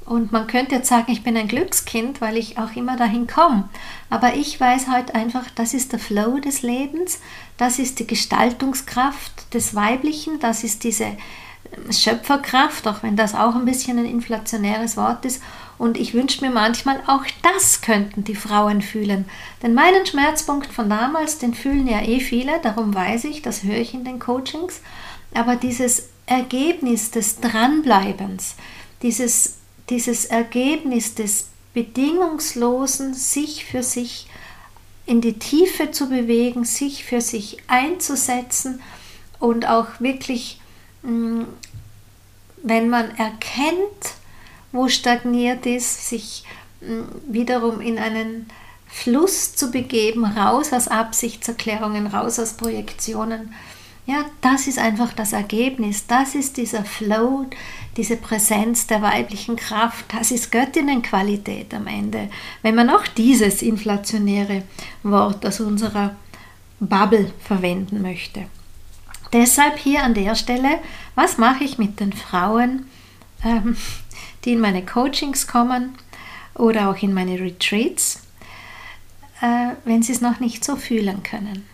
Und 0.06 0.34
man 0.34 0.48
könnte 0.48 0.76
jetzt 0.76 0.90
sagen, 0.90 1.10
ich 1.10 1.24
bin 1.24 1.38
ein 1.38 1.48
Glückskind, 1.48 2.20
weil 2.20 2.36
ich 2.36 2.58
auch 2.58 2.76
immer 2.76 2.98
dahin 2.98 3.28
komme. 3.28 3.70
Aber 4.10 4.36
ich 4.36 4.60
weiß 4.60 4.88
halt 4.88 5.16
einfach, 5.16 5.46
das 5.56 5.74
ist 5.74 5.94
der 5.94 6.00
Flow 6.00 6.40
des 6.40 6.62
Lebens, 6.62 7.22
das 7.56 7.80
ist 7.80 8.00
die 8.00 8.08
Gestaltungskraft 8.08 9.54
des 9.54 9.76
Weiblichen, 9.76 10.40
das 10.42 10.66
ist 10.66 10.84
diese 10.84 11.08
Schöpferkraft, 11.90 12.86
auch 12.88 13.04
wenn 13.04 13.16
das 13.16 13.34
auch 13.34 13.56
ein 13.56 13.64
bisschen 13.64 13.98
ein 13.98 14.06
inflationäres 14.06 14.98
Wort 14.98 15.24
ist. 15.24 15.42
Und 15.84 15.98
ich 15.98 16.14
wünsche 16.14 16.44
mir 16.44 16.52
manchmal, 16.52 17.02
auch 17.08 17.26
das 17.42 17.82
könnten 17.82 18.24
die 18.24 18.36
Frauen 18.36 18.82
fühlen. 18.82 19.26
Denn 19.62 19.74
meinen 19.74 20.06
Schmerzpunkt 20.06 20.72
von 20.72 20.90
damals, 20.90 21.40
den 21.40 21.54
fühlen 21.54 21.88
ja 21.88 22.02
eh 22.02 22.20
viele, 22.20 22.60
darum 22.62 22.94
weiß 22.96 23.26
ich, 23.26 23.42
das 23.42 23.64
höre 23.64 23.78
ich 23.78 23.94
in 23.94 24.06
den 24.06 24.20
Coachings. 24.20 24.80
Aber 25.34 25.58
dieses 25.58 26.10
Ergebnis 26.26 27.12
des 27.12 27.42
Dranbleibens, 27.42 28.56
dieses, 29.02 29.58
dieses 29.90 30.26
Ergebnis 30.26 31.16
des 31.16 31.50
bedingungslosen, 31.74 33.14
sich 33.14 33.66
für 33.66 33.84
sich 33.84 34.28
in 35.06 35.20
die 35.20 35.38
Tiefe 35.38 35.92
zu 35.92 36.08
bewegen, 36.08 36.64
sich 36.64 37.04
für 37.04 37.20
sich 37.20 37.58
einzusetzen 37.68 38.82
und 39.40 39.68
auch 39.68 39.88
wirklich 40.00 40.62
Mm, 41.04 41.44
wenn 42.64 42.90
man 42.90 43.12
erkennt, 43.18 44.16
wo 44.74 44.90
stagniert 44.90 45.66
ist, 45.66 46.10
sich 46.10 46.44
mm, 46.82 47.34
wiederum 47.34 47.80
in 47.80 47.98
einen 47.98 48.48
Fluss 48.88 49.56
zu 49.56 49.72
begeben, 49.72 50.26
raus 50.26 50.74
aus 50.74 50.90
Absichtserklärungen, 50.90 52.08
raus 52.08 52.38
aus 52.40 52.54
Projektionen. 52.54 53.54
Ja, 54.06 54.26
das 54.42 54.68
ist 54.68 54.80
einfach 54.80 55.14
das 55.14 55.32
Ergebnis. 55.32 56.06
Das 56.08 56.36
ist 56.36 56.58
dieser 56.58 56.84
Flow, 56.84 57.46
diese 57.96 58.18
Präsenz 58.18 58.86
der 58.86 59.02
weiblichen 59.02 59.56
Kraft. 59.56 60.06
Das 60.10 60.30
ist 60.30 60.52
Göttinnenqualität 60.52 61.74
am 61.74 61.88
Ende. 61.88 62.30
Wenn 62.62 62.76
man 62.76 62.90
auch 62.90 63.08
dieses 63.08 63.62
inflationäre 63.62 64.64
Wort 65.04 65.46
aus 65.46 65.62
unserer 65.62 66.16
Bubble 66.82 67.32
verwenden 67.40 68.02
möchte. 68.02 68.46
Deshalb 69.32 69.78
hier 69.78 70.04
an 70.04 70.14
der 70.14 70.36
Stelle, 70.36 70.80
was 71.16 71.38
mache 71.38 71.64
ich 71.64 71.78
mit 71.78 72.00
den 72.00 72.14
Frauen, 72.14 72.86
ähm, 73.44 73.76
die 74.46 74.54
in 74.54 74.60
meine 74.60 74.86
Coachings 74.86 75.48
kommen 75.48 75.96
oder 76.56 76.90
auch 76.90 77.02
in 77.02 77.14
meine 77.14 77.40
Retreats, 77.40 78.22
äh, 79.42 79.72
wenn 79.86 80.04
sie 80.04 80.14
es 80.14 80.22
noch 80.22 80.40
nicht 80.40 80.64
so 80.64 80.76
fühlen 80.76 81.24
können? 81.24 81.68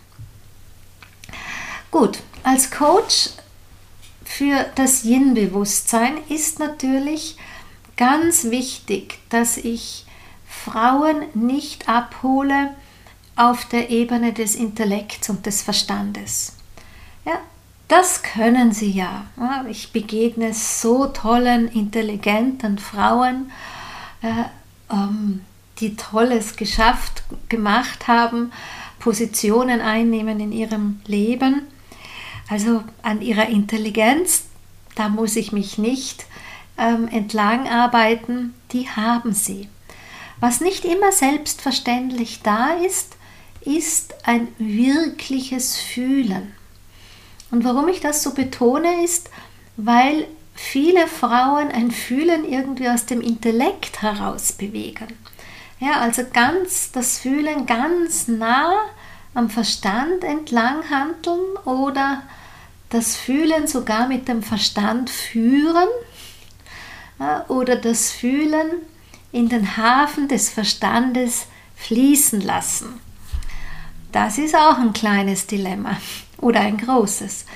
Gut, 1.90 2.20
als 2.42 2.70
Coach 2.70 3.30
für 4.24 4.66
das 4.76 5.04
Yin-Bewusstsein 5.04 6.18
ist 6.28 6.58
natürlich 6.60 7.36
ganz 7.96 8.44
wichtig, 8.44 9.18
dass 9.28 9.56
ich 9.56 10.06
Frauen 10.46 11.24
nicht 11.34 11.88
abhole 11.88 12.74
auf 13.36 13.64
der 13.66 13.90
Ebene 13.90 14.32
des 14.32 14.54
Intellekts 14.54 15.28
und 15.30 15.46
des 15.46 15.62
Verstandes. 15.62 16.54
Ja, 17.24 17.40
das 17.90 18.22
können 18.22 18.72
sie 18.72 18.92
ja. 18.92 19.26
Ich 19.68 19.92
begegne 19.92 20.54
so 20.54 21.06
tollen, 21.06 21.68
intelligenten 21.68 22.78
Frauen, 22.78 23.50
äh, 24.22 24.44
ähm, 24.90 25.40
die 25.78 25.96
Tolles 25.96 26.54
geschafft, 26.54 27.24
gemacht 27.48 28.06
haben, 28.06 28.52
Positionen 29.00 29.80
einnehmen 29.80 30.38
in 30.38 30.52
ihrem 30.52 31.00
Leben. 31.06 31.62
Also 32.48 32.84
an 33.02 33.22
ihrer 33.22 33.48
Intelligenz, 33.48 34.44
da 34.94 35.08
muss 35.08 35.34
ich 35.34 35.50
mich 35.50 35.76
nicht 35.76 36.26
ähm, 36.78 37.08
entlang 37.08 37.68
arbeiten, 37.68 38.54
die 38.72 38.88
haben 38.88 39.32
sie. 39.32 39.68
Was 40.38 40.60
nicht 40.60 40.84
immer 40.84 41.10
selbstverständlich 41.10 42.40
da 42.42 42.70
ist, 42.74 43.16
ist 43.62 44.14
ein 44.26 44.48
wirkliches 44.58 45.76
Fühlen. 45.76 46.52
Und 47.50 47.64
warum 47.64 47.88
ich 47.88 48.00
das 48.00 48.22
so 48.22 48.32
betone, 48.32 49.04
ist, 49.04 49.30
weil 49.76 50.26
viele 50.54 51.06
Frauen 51.06 51.70
ein 51.70 51.90
Fühlen 51.90 52.44
irgendwie 52.44 52.88
aus 52.88 53.06
dem 53.06 53.20
Intellekt 53.20 54.02
heraus 54.02 54.52
bewegen. 54.52 55.08
Ja, 55.80 56.00
also 56.00 56.22
ganz 56.32 56.92
das 56.92 57.18
Fühlen 57.18 57.66
ganz 57.66 58.28
nah 58.28 58.74
am 59.32 59.48
Verstand 59.48 60.22
entlang 60.24 60.90
handeln 60.90 61.56
oder 61.64 62.22
das 62.90 63.16
Fühlen 63.16 63.66
sogar 63.66 64.08
mit 64.08 64.28
dem 64.28 64.42
Verstand 64.42 65.08
führen 65.08 65.88
ja, 67.18 67.44
oder 67.48 67.76
das 67.76 68.10
Fühlen 68.10 68.82
in 69.32 69.48
den 69.48 69.76
Hafen 69.76 70.28
des 70.28 70.50
Verstandes 70.50 71.46
fließen 71.76 72.40
lassen. 72.40 73.00
Das 74.12 74.38
ist 74.38 74.56
auch 74.56 74.76
ein 74.76 74.92
kleines 74.92 75.46
Dilemma 75.46 75.96
oder 76.40 76.60
ein 76.60 76.76
großes. 76.76 77.46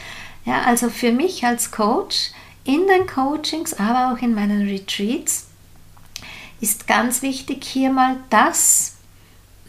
Ja, 0.45 0.63
also 0.63 0.91
für 0.91 1.13
mich 1.13 1.45
als 1.45 1.71
Coach 1.71 2.31
in 2.65 2.87
den 2.87 3.07
Coachings, 3.07 3.75
aber 3.75 4.13
auch 4.13 4.23
in 4.23 4.35
meinen 4.35 4.69
Retreats 4.69 5.47
ist 6.61 6.87
ganz 6.87 7.23
wichtig, 7.23 7.65
hier 7.65 7.91
mal 7.91 8.17
das 8.31 8.95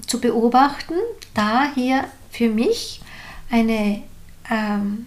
zu 0.07 0.19
beobachten, 0.19 0.95
da 1.33 1.71
hier 1.73 2.05
für 2.31 2.49
mich 2.49 3.01
eine, 3.49 4.03
ähm, 4.49 5.05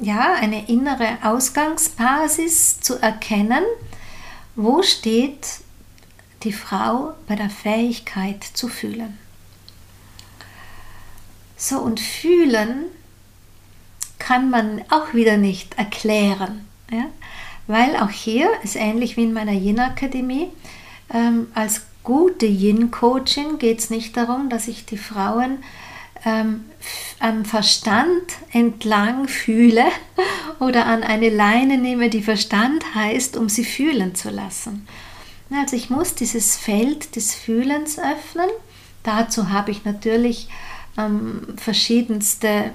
ja, 0.00 0.34
eine 0.34 0.68
innere 0.68 1.18
Ausgangsbasis 1.22 2.80
zu 2.80 3.00
erkennen, 3.00 3.64
wo 4.56 4.82
steht 4.82 5.60
die 6.42 6.52
Frau 6.52 7.14
bei 7.26 7.36
der 7.36 7.50
Fähigkeit 7.50 8.42
zu 8.42 8.68
fühlen. 8.68 9.18
So 11.56 11.78
und 11.78 12.00
fühlen 12.00 12.86
kann 14.28 14.50
man 14.50 14.82
auch 14.90 15.14
wieder 15.14 15.38
nicht 15.38 15.78
erklären. 15.78 16.66
Ja? 16.92 17.06
Weil 17.66 17.96
auch 17.96 18.10
hier 18.10 18.50
ist 18.62 18.76
ähnlich 18.76 19.16
wie 19.16 19.24
in 19.24 19.32
meiner 19.32 19.52
Yin-Akademie, 19.52 20.48
ähm, 21.10 21.46
als 21.54 21.86
gute 22.02 22.44
Yin-Coaching 22.44 23.58
geht 23.58 23.78
es 23.78 23.88
nicht 23.88 24.18
darum, 24.18 24.50
dass 24.50 24.68
ich 24.68 24.84
die 24.84 24.98
Frauen 24.98 25.64
ähm, 26.26 26.64
am 27.20 27.46
Verstand 27.46 28.34
entlang 28.52 29.28
fühle 29.28 29.84
oder 30.60 30.84
an 30.84 31.04
eine 31.04 31.30
Leine 31.30 31.78
nehme, 31.78 32.10
die 32.10 32.22
Verstand 32.22 32.84
heißt, 32.94 33.34
um 33.34 33.48
sie 33.48 33.64
fühlen 33.64 34.14
zu 34.14 34.28
lassen. 34.28 34.86
Also 35.50 35.74
ich 35.74 35.88
muss 35.88 36.14
dieses 36.14 36.58
Feld 36.58 37.16
des 37.16 37.34
Fühlens 37.34 37.98
öffnen. 37.98 38.50
Dazu 39.04 39.48
habe 39.48 39.70
ich 39.70 39.86
natürlich 39.86 40.50
ähm, 40.98 41.56
verschiedenste 41.56 42.72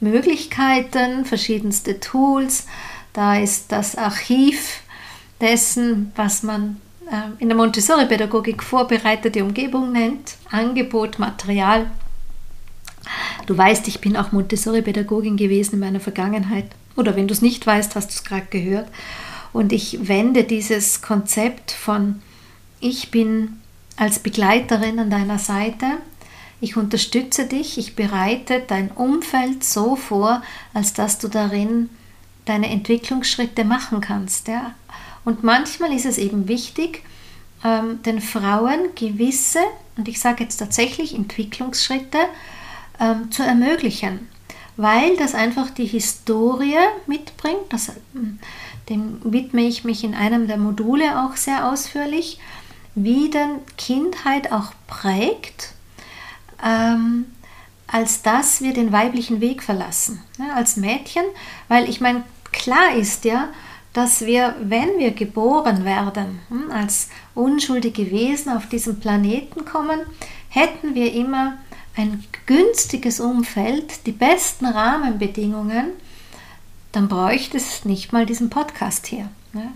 Möglichkeiten, 0.00 1.24
verschiedenste 1.24 2.00
Tools. 2.00 2.66
Da 3.12 3.36
ist 3.36 3.72
das 3.72 3.96
Archiv 3.96 4.80
dessen, 5.40 6.12
was 6.16 6.42
man 6.42 6.80
äh, 7.10 7.42
in 7.42 7.48
der 7.48 7.56
Montessori-Pädagogik 7.56 8.62
vorbereitete 8.62 9.42
Umgebung 9.44 9.92
nennt, 9.92 10.36
Angebot, 10.50 11.18
Material. 11.18 11.90
Du 13.46 13.56
weißt, 13.56 13.88
ich 13.88 14.00
bin 14.00 14.16
auch 14.16 14.32
Montessori-Pädagogin 14.32 15.36
gewesen 15.36 15.74
in 15.74 15.80
meiner 15.80 16.00
Vergangenheit. 16.00 16.66
Oder 16.96 17.16
wenn 17.16 17.28
du 17.28 17.34
es 17.34 17.42
nicht 17.42 17.66
weißt, 17.66 17.94
hast 17.94 18.08
du 18.08 18.14
es 18.14 18.24
gerade 18.24 18.46
gehört. 18.50 18.88
Und 19.52 19.72
ich 19.72 20.08
wende 20.08 20.44
dieses 20.44 21.02
Konzept 21.02 21.72
von 21.72 22.22
ich 22.78 23.10
bin 23.10 23.60
als 23.96 24.18
Begleiterin 24.18 24.98
an 24.98 25.10
deiner 25.10 25.38
Seite, 25.38 25.86
ich 26.60 26.76
unterstütze 26.76 27.46
dich, 27.46 27.78
ich 27.78 27.96
bereite 27.96 28.62
dein 28.66 28.90
Umfeld 28.90 29.64
so 29.64 29.96
vor, 29.96 30.42
als 30.74 30.92
dass 30.92 31.18
du 31.18 31.28
darin 31.28 31.90
deine 32.44 32.70
Entwicklungsschritte 32.70 33.64
machen 33.64 34.00
kannst. 34.00 34.48
Ja? 34.48 34.74
Und 35.24 35.42
manchmal 35.42 35.92
ist 35.92 36.06
es 36.06 36.18
eben 36.18 36.48
wichtig, 36.48 37.02
ähm, 37.64 38.02
den 38.02 38.20
Frauen 38.20 38.94
gewisse, 38.94 39.60
und 39.96 40.08
ich 40.08 40.20
sage 40.20 40.44
jetzt 40.44 40.56
tatsächlich 40.56 41.14
Entwicklungsschritte, 41.14 42.18
ähm, 42.98 43.30
zu 43.30 43.42
ermöglichen, 43.42 44.28
weil 44.76 45.16
das 45.16 45.34
einfach 45.34 45.70
die 45.70 45.86
Historie 45.86 46.78
mitbringt. 47.06 47.70
Das, 47.70 47.92
ähm, 48.14 48.38
dem 48.88 49.20
widme 49.24 49.62
ich 49.62 49.84
mich 49.84 50.04
in 50.04 50.14
einem 50.14 50.46
der 50.46 50.56
Module 50.56 51.24
auch 51.24 51.36
sehr 51.36 51.70
ausführlich, 51.70 52.38
wie 52.94 53.30
denn 53.30 53.60
Kindheit 53.76 54.52
auch 54.52 54.72
prägt, 54.86 55.74
ähm, 56.64 57.26
als 57.86 58.22
dass 58.22 58.60
wir 58.60 58.72
den 58.72 58.92
weiblichen 58.92 59.40
Weg 59.40 59.62
verlassen, 59.62 60.22
ne, 60.38 60.54
als 60.54 60.76
Mädchen, 60.76 61.24
weil 61.68 61.88
ich 61.88 62.00
meine, 62.00 62.24
klar 62.52 62.94
ist 62.94 63.24
ja, 63.24 63.48
dass 63.92 64.20
wir, 64.20 64.54
wenn 64.62 64.98
wir 64.98 65.10
geboren 65.10 65.84
werden, 65.84 66.40
hm, 66.48 66.70
als 66.70 67.08
unschuldige 67.34 68.10
Wesen 68.10 68.52
auf 68.52 68.68
diesem 68.68 69.00
Planeten 69.00 69.64
kommen, 69.64 70.00
hätten 70.48 70.94
wir 70.94 71.12
immer 71.12 71.58
ein 71.96 72.24
günstiges 72.46 73.18
Umfeld, 73.18 74.06
die 74.06 74.12
besten 74.12 74.66
Rahmenbedingungen, 74.66 75.90
dann 76.92 77.08
bräuchte 77.08 77.56
es 77.56 77.84
nicht 77.84 78.12
mal 78.12 78.26
diesen 78.26 78.50
Podcast 78.50 79.06
hier. 79.06 79.28
Ne? 79.52 79.72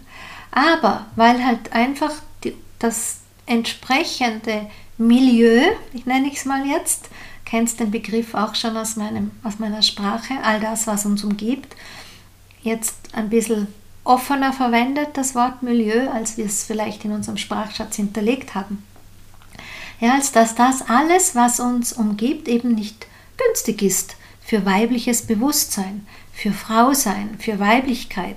Aber 0.52 1.06
weil 1.16 1.44
halt 1.44 1.72
einfach 1.72 2.12
die, 2.44 2.54
das 2.78 3.18
entsprechende 3.46 4.70
Milieu, 4.96 5.60
ich 5.92 6.06
nenne 6.06 6.30
es 6.32 6.44
mal 6.44 6.66
jetzt, 6.66 7.08
kennst 7.44 7.80
den 7.80 7.90
Begriff 7.90 8.34
auch 8.34 8.54
schon 8.54 8.76
aus, 8.76 8.96
meinem, 8.96 9.32
aus 9.42 9.58
meiner 9.58 9.82
Sprache, 9.82 10.34
all 10.42 10.60
das, 10.60 10.86
was 10.86 11.04
uns 11.04 11.24
umgibt, 11.24 11.74
jetzt 12.62 12.94
ein 13.12 13.28
bisschen 13.28 13.66
offener 14.04 14.52
verwendet, 14.52 15.08
das 15.14 15.34
Wort 15.34 15.62
Milieu, 15.62 16.10
als 16.10 16.36
wir 16.36 16.46
es 16.46 16.64
vielleicht 16.64 17.04
in 17.04 17.12
unserem 17.12 17.38
Sprachschatz 17.38 17.96
hinterlegt 17.96 18.54
haben. 18.54 18.84
Ja, 20.00 20.14
als 20.14 20.32
dass 20.32 20.54
das 20.54 20.82
alles, 20.88 21.34
was 21.34 21.60
uns 21.60 21.92
umgibt, 21.92 22.48
eben 22.48 22.74
nicht 22.74 23.06
günstig 23.36 23.82
ist 23.82 24.16
für 24.40 24.66
weibliches 24.66 25.22
Bewusstsein, 25.22 26.06
für 26.32 26.52
Frausein, 26.52 27.36
für 27.38 27.58
Weiblichkeit. 27.58 28.36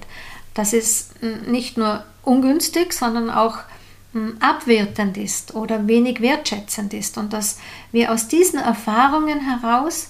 Das 0.53 0.73
ist 0.73 1.11
hm, 1.19 1.51
nicht 1.51 1.77
nur 1.77 2.05
ungünstig, 2.23 2.93
sondern 2.93 3.29
auch 3.29 3.57
abwertend 4.39 5.17
ist 5.17 5.53
oder 5.53 5.87
wenig 5.87 6.21
wertschätzend 6.21 6.93
ist 6.93 7.17
und 7.17 7.33
dass 7.33 7.59
wir 7.91 8.11
aus 8.11 8.27
diesen 8.27 8.59
Erfahrungen 8.59 9.41
heraus 9.41 10.09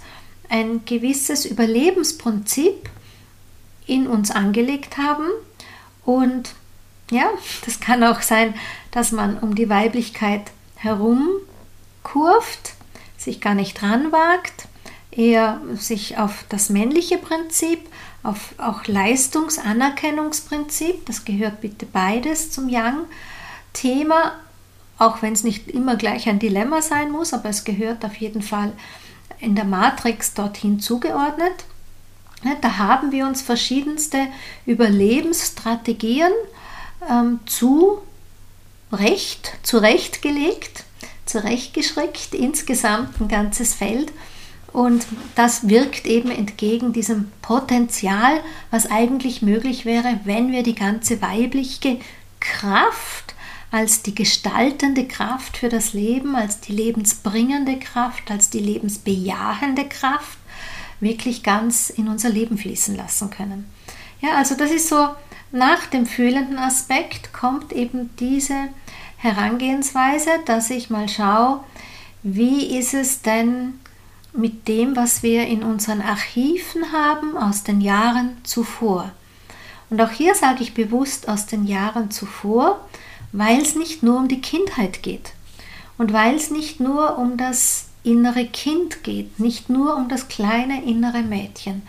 ein 0.50 0.86
gewisses 0.86 1.46
Überlebensprinzip 1.46 2.90
in 3.86 4.08
uns 4.08 4.32
angelegt 4.32 4.98
haben. 4.98 5.28
Und 6.06 6.54
ja, 7.12 7.30
das 7.66 7.80
kann 7.80 8.04
auch 8.04 8.22
sein, 8.22 8.54
dass 8.92 9.12
man 9.12 9.38
um 9.40 9.56
die 9.56 9.70
Weiblichkeit 9.70 10.52
herum 10.76 11.28
kurft, 12.04 12.74
sich 13.18 13.42
gar 13.42 13.56
nicht 13.56 13.82
dran 13.82 14.12
wagt, 14.12 14.68
eher 15.12 15.60
sich 15.76 16.18
auf 16.18 16.46
das 16.50 16.70
männliche 16.70 17.18
Prinzip, 17.18 17.80
auf 18.24 18.54
auch 18.58 18.86
Leistungsanerkennungsprinzip, 18.86 21.06
das 21.06 21.26
gehört 21.26 21.60
bitte 21.62 21.86
beides 21.86 22.52
zum 22.52 22.68
Yang-Thema, 23.74 24.34
auch 24.98 25.22
wenn 25.22 25.34
es 25.34 25.44
nicht 25.44 25.68
immer 25.68 25.96
gleich 25.96 26.28
ein 26.28 26.40
Dilemma 26.40 26.82
sein 26.82 27.12
muss, 27.12 27.34
aber 27.34 27.50
es 27.50 27.64
gehört 27.64 28.04
auf 28.04 28.16
jeden 28.16 28.42
Fall 28.42 28.74
in 29.40 29.56
der 29.56 29.66
Matrix 29.66 30.34
dorthin 30.34 30.80
zugeordnet. 30.80 31.66
Da 32.62 32.78
haben 32.78 33.12
wir 33.12 33.26
uns 33.26 33.42
verschiedenste 33.42 34.28
Überlebensstrategien 34.66 36.32
ähm, 37.10 37.40
zu 37.46 38.00
Recht, 38.92 39.54
zurechtgelegt, 39.64 40.86
zurechtgeschreckt, 41.26 42.34
insgesamt 42.34 43.20
ein 43.20 43.28
ganzes 43.28 43.74
Feld. 43.74 44.14
Und 44.72 45.06
das 45.36 45.68
wirkt 45.68 46.06
eben 46.06 46.32
entgegen 46.32 46.94
diesem 46.94 47.32
Potenzial, 47.42 48.40
was 48.72 48.90
eigentlich 48.90 49.42
möglich 49.42 49.86
wäre, 49.86 50.20
wenn 50.24 50.52
wir 50.52 50.64
die 50.64 50.76
ganze 50.76 51.22
weibliche 51.22 52.00
Kraft 52.40 53.36
als 53.72 54.02
die 54.02 54.16
gestaltende 54.16 55.08
Kraft 55.08 55.58
für 55.58 55.70
das 55.70 55.94
Leben, 55.94 56.36
als 56.36 56.62
die 56.62 56.72
lebensbringende 56.72 57.78
Kraft, 57.80 58.32
als 58.32 58.50
die 58.50 58.60
lebensbejahende 58.60 59.86
Kraft 59.88 60.38
wirklich 61.00 61.44
ganz 61.44 61.90
in 61.90 62.08
unser 62.08 62.30
Leben 62.30 62.58
fließen 62.58 62.96
lassen 62.96 63.30
können. 63.30 63.70
Ja, 64.22 64.36
also 64.36 64.56
das 64.56 64.72
ist 64.72 64.88
so, 64.88 65.10
nach 65.52 65.86
dem 65.88 66.06
fühlenden 66.06 66.58
Aspekt 66.58 67.34
kommt 67.34 67.72
eben 67.74 68.10
diese 68.20 68.70
Herangehensweise, 69.18 70.30
dass 70.46 70.70
ich 70.70 70.90
mal 70.90 71.10
schaue, 71.10 71.62
wie 72.24 72.78
ist 72.78 72.94
es 72.94 73.22
denn 73.22 73.80
mit 74.34 74.68
dem, 74.68 74.96
was 74.96 75.24
wir 75.24 75.48
in 75.48 75.64
unseren 75.64 76.02
Archiven 76.02 76.92
haben 76.92 77.38
aus 77.38 77.64
den 77.64 77.82
Jahren 77.82 78.38
zuvor. 78.44 79.12
Und 79.90 80.02
auch 80.02 80.12
hier 80.12 80.36
sage 80.36 80.64
ich 80.64 80.74
bewusst 80.74 81.30
aus 81.30 81.46
den 81.46 81.66
Jahren 81.66 82.12
zuvor, 82.12 82.86
weil 83.32 83.62
es 83.62 83.76
nicht 83.76 84.04
nur 84.04 84.18
um 84.18 84.28
die 84.28 84.42
Kindheit 84.42 85.04
geht 85.04 85.34
und 85.98 86.14
weil 86.14 86.36
es 86.36 86.52
nicht 86.52 86.80
nur 86.80 87.18
um 87.18 87.38
das 87.38 87.86
innere 88.04 88.46
Kind 88.46 89.04
geht, 89.04 89.40
nicht 89.40 89.70
nur 89.70 89.96
um 89.96 90.08
das 90.08 90.28
kleine 90.28 90.84
innere 90.84 91.24
Mädchen. 91.24 91.82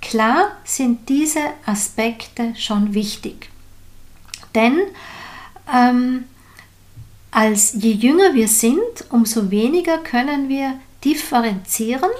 Klar 0.00 0.52
sind 0.64 1.08
diese 1.08 1.40
Aspekte 1.64 2.54
schon 2.56 2.94
wichtig, 2.94 3.50
denn 4.54 4.78
ähm, 5.72 6.24
als 7.30 7.74
je 7.74 7.92
jünger 7.92 8.34
wir 8.34 8.48
sind, 8.48 8.80
umso 9.10 9.50
weniger 9.50 9.98
können 9.98 10.48
wir 10.48 10.78
differenzieren, 11.04 12.10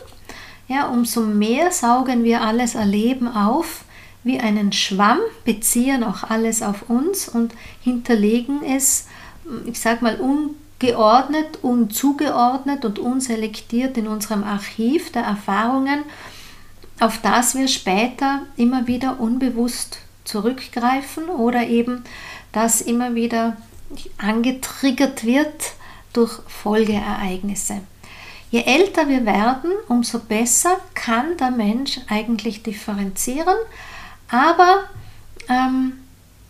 ja, 0.68 0.88
umso 0.88 1.20
mehr 1.22 1.70
saugen 1.70 2.24
wir 2.24 2.42
alles 2.42 2.74
Erleben 2.74 3.28
auf 3.28 3.84
wie 4.26 4.40
einen 4.40 4.72
Schwamm, 4.72 5.20
beziehen 5.44 6.02
auch 6.02 6.24
alles 6.24 6.60
auf 6.60 6.90
uns 6.90 7.28
und 7.28 7.54
hinterlegen 7.82 8.62
es, 8.64 9.06
ich 9.66 9.78
sag 9.80 10.02
mal, 10.02 10.20
un 10.20 10.56
geordnet, 10.78 11.60
unzugeordnet 11.62 12.84
und 12.84 12.98
unselektiert 12.98 13.96
in 13.96 14.08
unserem 14.08 14.42
Archiv 14.44 15.12
der 15.12 15.22
Erfahrungen, 15.22 16.02
auf 17.00 17.20
das 17.22 17.54
wir 17.54 17.68
später 17.68 18.42
immer 18.56 18.86
wieder 18.86 19.20
unbewusst 19.20 19.98
zurückgreifen 20.24 21.28
oder 21.28 21.66
eben 21.68 22.02
das 22.52 22.80
immer 22.80 23.14
wieder 23.14 23.56
angetriggert 24.18 25.24
wird 25.24 25.72
durch 26.12 26.40
Folgeereignisse. 26.48 27.80
Je 28.50 28.62
älter 28.62 29.08
wir 29.08 29.24
werden, 29.24 29.70
umso 29.88 30.18
besser 30.18 30.78
kann 30.94 31.36
der 31.36 31.52
Mensch 31.52 32.00
eigentlich 32.08 32.62
differenzieren, 32.64 33.56
aber 34.28 34.84
ähm, 35.48 35.92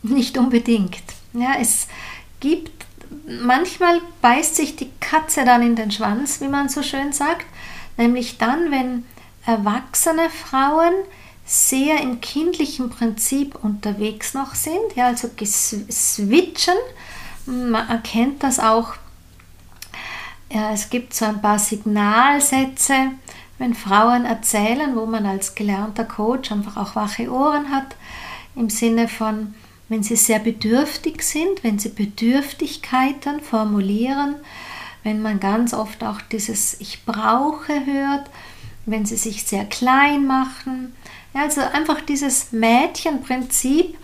nicht 0.02 0.38
unbedingt. 0.38 1.02
Ja, 1.32 1.54
es 1.60 1.88
gibt 2.40 2.86
manchmal 3.42 4.00
beißt 4.22 4.56
sich 4.56 4.76
die 4.76 4.90
Katze 5.00 5.44
dann 5.44 5.62
in 5.62 5.76
den 5.76 5.90
Schwanz, 5.90 6.40
wie 6.40 6.48
man 6.48 6.68
so 6.68 6.82
schön 6.82 7.12
sagt, 7.12 7.46
nämlich 7.96 8.38
dann, 8.38 8.70
wenn 8.70 9.04
erwachsene 9.44 10.30
Frauen 10.30 10.92
sehr 11.44 12.00
im 12.00 12.20
kindlichen 12.20 12.90
Prinzip 12.90 13.56
unterwegs 13.62 14.34
noch 14.34 14.54
sind, 14.54 14.96
ja, 14.96 15.06
also 15.06 15.28
switchen. 15.90 16.74
Man 17.46 17.88
erkennt 17.88 18.42
das 18.42 18.58
auch 18.58 18.94
Ja, 20.50 20.72
es 20.72 20.90
gibt 20.90 21.14
so 21.14 21.24
ein 21.24 21.40
paar 21.40 21.58
Signalsätze, 21.58 23.12
wenn 23.58 23.74
Frauen 23.74 24.24
erzählen, 24.24 24.96
wo 24.96 25.06
man 25.06 25.26
als 25.26 25.54
gelernter 25.54 26.04
Coach 26.04 26.52
einfach 26.52 26.76
auch 26.76 26.96
wache 26.96 27.30
Ohren 27.30 27.70
hat, 27.70 27.96
im 28.54 28.70
Sinne 28.70 29.08
von, 29.08 29.54
wenn 29.88 30.02
sie 30.02 30.16
sehr 30.16 30.38
bedürftig 30.38 31.22
sind, 31.22 31.62
wenn 31.62 31.78
sie 31.78 31.90
Bedürftigkeiten 31.90 33.40
formulieren, 33.40 34.36
wenn 35.04 35.22
man 35.22 35.38
ganz 35.38 35.72
oft 35.72 36.02
auch 36.02 36.20
dieses 36.20 36.80
Ich 36.80 37.04
brauche 37.04 37.86
hört, 37.86 38.28
wenn 38.84 39.06
sie 39.06 39.16
sich 39.16 39.44
sehr 39.44 39.64
klein 39.64 40.26
machen. 40.26 40.94
Ja, 41.34 41.42
also 41.42 41.60
einfach 41.60 42.00
dieses 42.00 42.52
Mädchenprinzip 42.52 43.96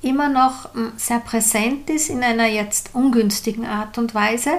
immer 0.00 0.28
noch 0.28 0.72
hm, 0.74 0.92
sehr 0.96 1.18
präsent 1.18 1.90
ist 1.90 2.08
in 2.08 2.22
einer 2.22 2.46
jetzt 2.46 2.90
ungünstigen 2.94 3.66
Art 3.66 3.98
und 3.98 4.14
Weise, 4.14 4.52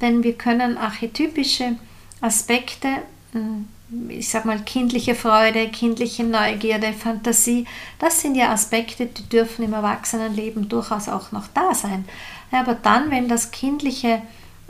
denn 0.00 0.22
wir 0.22 0.34
können 0.34 0.78
archetypische 0.78 1.76
Aspekte, 2.20 2.88
hm, 3.32 3.68
ich 4.08 4.28
sag 4.28 4.44
mal 4.44 4.60
kindliche 4.60 5.14
Freude, 5.14 5.68
kindliche 5.68 6.24
Neugierde, 6.24 6.92
Fantasie, 6.92 7.66
das 7.98 8.20
sind 8.20 8.34
ja 8.34 8.52
Aspekte, 8.52 9.06
die 9.06 9.28
dürfen 9.28 9.64
im 9.64 9.72
Erwachsenenleben 9.72 10.68
durchaus 10.68 11.08
auch 11.08 11.32
noch 11.32 11.46
da 11.54 11.74
sein. 11.74 12.04
aber 12.50 12.74
dann, 12.74 13.10
wenn 13.10 13.28
das 13.28 13.50
kindliche 13.50 14.22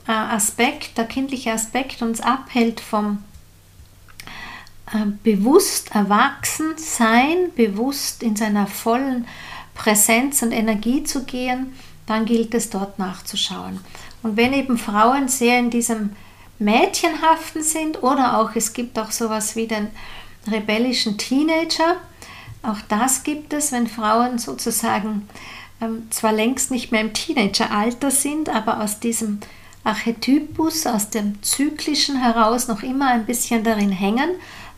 äh, 0.07 0.13
Aspekt, 0.13 0.99
der 0.99 1.07
kindliche 1.07 1.53
Aspekt 1.53 2.03
uns 2.03 2.21
abhält 2.21 2.81
vom 2.81 3.25
äh, 4.93 5.07
bewusst 5.23 5.95
erwachsen 5.95 6.75
sein, 6.77 7.53
bewusst 7.57 8.23
in 8.23 8.37
seiner 8.37 8.67
vollen 8.67 9.27
Präsenz 9.75 10.43
und 10.43 10.53
Energie 10.53 11.03
zu 11.03 11.25
gehen, 11.25 11.75
dann 12.07 12.25
gilt 12.25 12.55
es 12.55 12.71
dort 12.71 12.99
nachzuschauen. 12.99 13.81
Und 14.23 14.37
wenn 14.37 14.53
eben 14.53 14.79
Frauen 14.79 15.29
sehr 15.29 15.59
in 15.59 15.71
diesem 15.71 16.11
Mädchenhaften 16.59 17.63
sind 17.63 18.03
oder 18.03 18.39
auch 18.39 18.51
es 18.55 18.73
gibt 18.73 18.99
auch 18.99 19.11
sowas 19.11 19.57
wie 19.57 19.67
den 19.67 19.89
rebellischen 20.51 21.19
Teenager, 21.19 21.97
auch 22.63 22.79
das 22.89 23.23
gibt 23.23 23.53
es, 23.53 23.73
wenn 23.73 23.87
Frauen 23.87 24.39
sozusagen 24.39 25.29
ähm, 25.81 26.11
zwar 26.11 26.33
längst 26.33 26.71
nicht 26.71 26.91
mehr 26.91 27.03
im 27.03 27.13
Teenageralter 27.13 28.11
sind, 28.11 28.49
aber 28.49 28.81
aus 28.83 28.99
diesem 29.01 29.41
Archetypus, 29.85 30.87
aus 30.87 31.11
dem 31.11 31.43
Zyklischen 31.43 32.21
heraus 32.21 32.69
noch 32.69 32.83
immer 32.83 33.09
ein 33.09 33.27
bisschen 33.27 33.63
darin 33.63 33.93
hängen, 33.93 34.31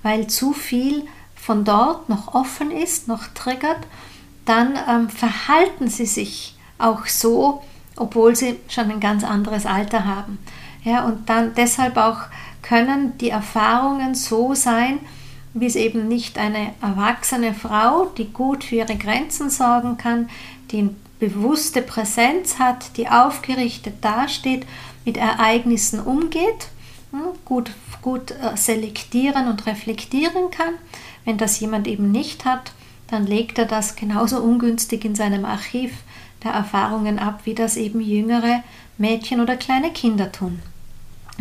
weil 0.02 0.26
zu 0.26 0.52
viel 0.52 1.04
von 1.34 1.64
dort 1.64 2.08
noch 2.08 2.34
offen 2.34 2.70
ist, 2.70 3.08
noch 3.08 3.26
triggert, 3.28 3.86
dann 4.44 4.78
ähm, 4.88 5.08
verhalten 5.08 5.88
sie 5.88 6.06
sich 6.06 6.56
auch 6.78 7.06
so, 7.06 7.62
obwohl 7.96 8.36
sie 8.36 8.56
schon 8.68 8.90
ein 8.90 9.00
ganz 9.00 9.24
anderes 9.24 9.66
Alter 9.66 10.04
haben. 10.04 10.38
Ja, 10.84 11.04
und 11.04 11.28
dann 11.28 11.54
deshalb 11.54 11.96
auch 11.96 12.18
können 12.62 13.18
die 13.18 13.30
Erfahrungen 13.30 14.14
so 14.14 14.54
sein, 14.54 15.00
wie 15.52 15.66
es 15.66 15.76
eben 15.76 16.08
nicht 16.08 16.38
eine 16.38 16.74
erwachsene 16.80 17.54
Frau, 17.54 18.06
die 18.16 18.32
gut 18.32 18.64
für 18.64 18.76
ihre 18.76 18.96
Grenzen 18.96 19.50
sorgen 19.50 19.96
kann, 19.96 20.28
die 20.70 20.78
eine 20.78 20.94
bewusste 21.18 21.82
Präsenz 21.82 22.58
hat, 22.58 22.96
die 22.96 23.08
aufgerichtet 23.08 23.96
dasteht, 24.02 24.66
mit 25.04 25.16
Ereignissen 25.16 26.00
umgeht, 26.00 26.68
hm, 27.10 27.20
gut, 27.44 27.72
gut 28.00 28.30
äh, 28.30 28.56
selektieren 28.56 29.48
und 29.48 29.66
reflektieren 29.66 30.50
kann. 30.50 30.74
Wenn 31.24 31.36
das 31.36 31.60
jemand 31.60 31.86
eben 31.88 32.10
nicht 32.10 32.44
hat, 32.44 32.72
dann 33.08 33.26
legt 33.26 33.58
er 33.58 33.66
das 33.66 33.96
genauso 33.96 34.40
ungünstig 34.40 35.04
in 35.04 35.14
seinem 35.14 35.44
Archiv 35.44 35.92
der 36.44 36.52
Erfahrungen 36.52 37.18
ab, 37.18 37.40
wie 37.44 37.54
das 37.54 37.76
eben 37.76 38.00
jüngere 38.00 38.62
Mädchen 38.98 39.40
oder 39.40 39.56
kleine 39.56 39.90
Kinder 39.90 40.30
tun. 40.30 40.60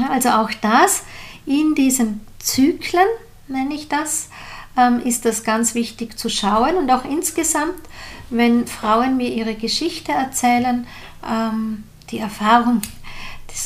Also 0.08 0.30
auch 0.30 0.52
das 0.62 1.04
in 1.46 1.76
diesen 1.76 2.22
Zyklen, 2.40 3.08
nenne 3.48 3.74
ich 3.74 3.90
das, 3.90 4.30
ähm, 4.78 5.00
ist 5.04 5.26
das 5.26 5.44
ganz 5.44 5.76
wichtig 5.76 6.18
zu 6.18 6.30
schauen 6.30 6.76
und 6.76 6.90
auch 6.92 7.04
insgesamt, 7.06 7.82
wenn 8.30 8.68
Frauen 8.68 9.18
mir 9.18 9.30
ihre 9.34 9.56
Geschichte 9.56 10.12
erzählen, 10.12 10.88
ähm, 11.28 11.84
die 12.12 12.20
Erfahrung 12.20 12.82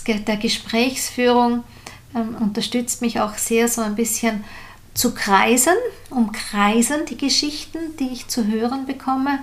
der 0.08 0.38
Gesprächsführung 0.38 1.64
ähm, 2.16 2.36
unterstützt 2.40 3.02
mich 3.02 3.20
auch 3.20 3.36
sehr 3.36 3.68
so 3.68 3.82
ein 3.82 3.96
bisschen 3.96 4.44
zu 4.94 5.14
kreisen, 5.14 5.74
umkreisen 6.10 7.06
die 7.10 7.18
Geschichten, 7.18 7.80
die 8.00 8.10
ich 8.10 8.28
zu 8.28 8.46
hören 8.48 8.86
bekomme. 8.86 9.40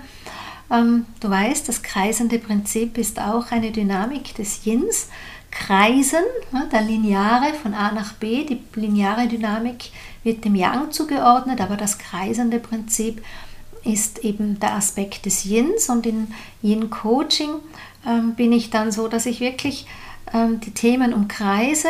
Du 0.69 1.29
weißt, 1.29 1.67
das 1.67 1.83
kreisende 1.83 2.39
Prinzip 2.39 2.97
ist 2.97 3.19
auch 3.19 3.51
eine 3.51 3.71
Dynamik 3.71 4.33
des 4.35 4.63
Yins. 4.63 5.09
Kreisen, 5.51 6.23
ne, 6.51 6.67
der 6.71 6.81
Lineare 6.81 7.53
von 7.53 7.73
A 7.73 7.91
nach 7.91 8.13
B, 8.13 8.45
die 8.45 8.61
lineare 8.75 9.27
Dynamik 9.27 9.91
wird 10.23 10.45
dem 10.45 10.55
Yang 10.55 10.91
zugeordnet, 10.91 11.61
aber 11.61 11.77
das 11.77 11.97
kreisende 11.97 12.59
Prinzip 12.59 13.23
ist 13.83 14.19
eben 14.19 14.59
der 14.59 14.75
Aspekt 14.75 15.25
des 15.25 15.43
Yins 15.43 15.89
und 15.89 16.05
in 16.05 16.33
Yin 16.61 16.89
Coaching 16.89 17.55
ähm, 18.07 18.35
bin 18.35 18.51
ich 18.51 18.69
dann 18.69 18.91
so, 18.91 19.07
dass 19.07 19.25
ich 19.25 19.39
wirklich 19.39 19.87
ähm, 20.33 20.59
die 20.59 20.71
Themen 20.71 21.13
umkreise 21.13 21.89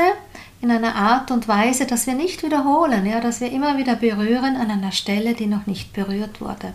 in 0.61 0.71
einer 0.71 0.95
Art 0.95 1.31
und 1.31 1.47
Weise, 1.47 1.85
dass 1.85 2.07
wir 2.07 2.13
nicht 2.13 2.43
wiederholen, 2.43 3.05
ja, 3.05 3.19
dass 3.19 3.41
wir 3.41 3.51
immer 3.51 3.77
wieder 3.77 3.95
berühren 3.95 4.55
an 4.55 4.71
einer 4.71 4.91
Stelle, 4.91 5.33
die 5.33 5.47
noch 5.47 5.65
nicht 5.65 5.93
berührt 5.93 6.39
wurde. 6.39 6.73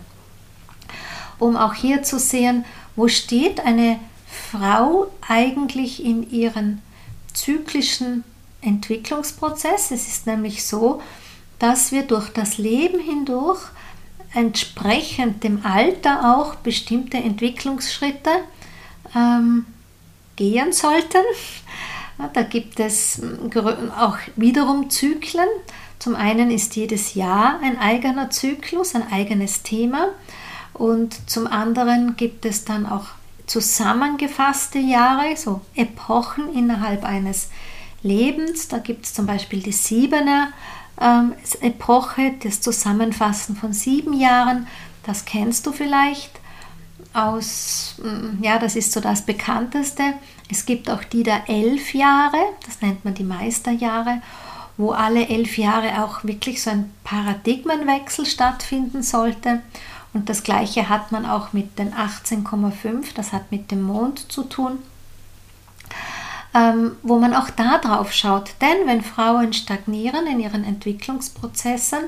Um 1.39 1.55
auch 1.55 1.73
hier 1.73 2.03
zu 2.03 2.19
sehen, 2.19 2.65
wo 2.95 3.07
steht 3.07 3.59
eine 3.65 3.99
Frau 4.27 5.07
eigentlich 5.27 6.03
in 6.03 6.29
ihrem 6.29 6.79
zyklischen 7.33 8.23
Entwicklungsprozess. 8.61 9.91
Es 9.91 10.07
ist 10.07 10.27
nämlich 10.27 10.65
so, 10.65 11.01
dass 11.59 11.91
wir 11.91 12.03
durch 12.03 12.29
das 12.29 12.57
Leben 12.57 12.99
hindurch 12.99 13.61
entsprechend 14.33 15.43
dem 15.43 15.65
Alter 15.65 16.37
auch 16.37 16.55
bestimmte 16.55 17.17
Entwicklungsschritte 17.17 18.31
ähm, 19.15 19.65
gehen 20.35 20.73
sollten. 20.73 21.23
Da 22.33 22.43
gibt 22.43 22.79
es 22.79 23.21
auch 23.97 24.17
wiederum 24.35 24.89
Zyklen. 24.89 25.47
Zum 25.99 26.15
einen 26.15 26.51
ist 26.51 26.75
jedes 26.75 27.13
Jahr 27.13 27.59
ein 27.61 27.77
eigener 27.79 28.29
Zyklus, 28.29 28.95
ein 28.95 29.11
eigenes 29.11 29.63
Thema. 29.63 30.09
Und 30.73 31.29
zum 31.29 31.47
anderen 31.47 32.15
gibt 32.17 32.45
es 32.45 32.65
dann 32.65 32.85
auch 32.85 33.05
zusammengefasste 33.47 34.77
Jahre, 34.77 35.35
so 35.35 35.61
Epochen 35.75 36.53
innerhalb 36.53 37.03
eines 37.03 37.49
Lebens. 38.03 38.67
Da 38.67 38.77
gibt 38.77 39.05
es 39.05 39.13
zum 39.13 39.25
Beispiel 39.25 39.61
die 39.61 39.71
Siebener 39.71 40.49
ähm, 41.01 41.33
Epoche, 41.61 42.33
das 42.43 42.61
Zusammenfassen 42.61 43.55
von 43.55 43.73
sieben 43.73 44.13
Jahren. 44.13 44.67
Das 45.03 45.25
kennst 45.25 45.65
du 45.65 45.71
vielleicht 45.71 46.31
aus, 47.13 47.95
mm, 48.03 48.43
ja, 48.43 48.59
das 48.59 48.75
ist 48.75 48.91
so 48.91 48.99
das 48.99 49.25
bekannteste. 49.25 50.13
Es 50.49 50.65
gibt 50.65 50.89
auch 50.89 51.03
die 51.03 51.23
der 51.23 51.49
elf 51.49 51.93
Jahre, 51.93 52.37
das 52.65 52.81
nennt 52.81 53.05
man 53.05 53.13
die 53.13 53.23
Meisterjahre, 53.23 54.21
wo 54.77 54.91
alle 54.91 55.27
elf 55.27 55.57
Jahre 55.57 56.03
auch 56.03 56.23
wirklich 56.23 56.61
so 56.61 56.69
ein 56.69 56.91
Paradigmenwechsel 57.03 58.25
stattfinden 58.25 59.01
sollte. 59.01 59.61
Und 60.13 60.29
das 60.29 60.43
gleiche 60.43 60.89
hat 60.89 61.11
man 61.11 61.25
auch 61.25 61.53
mit 61.53 61.77
den 61.79 61.93
18,5, 61.93 63.13
das 63.15 63.33
hat 63.33 63.51
mit 63.51 63.71
dem 63.71 63.83
Mond 63.83 64.31
zu 64.31 64.43
tun, 64.43 64.79
ähm, 66.53 66.95
wo 67.03 67.19
man 67.19 67.33
auch 67.33 67.49
da 67.49 67.77
drauf 67.77 68.11
schaut. 68.11 68.55
Denn 68.61 68.87
wenn 68.87 69.01
Frauen 69.01 69.53
stagnieren 69.53 70.25
in 70.27 70.39
ihren 70.39 70.63
Entwicklungsprozessen, 70.63 71.99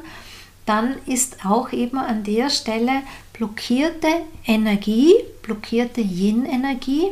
dann 0.66 0.96
ist 1.06 1.46
auch 1.46 1.72
eben 1.72 1.98
an 1.98 2.24
der 2.24 2.50
Stelle 2.50 3.02
blockierte 3.34 4.08
Energie, 4.46 5.14
blockierte 5.42 6.02
Yin-Energie. 6.02 7.08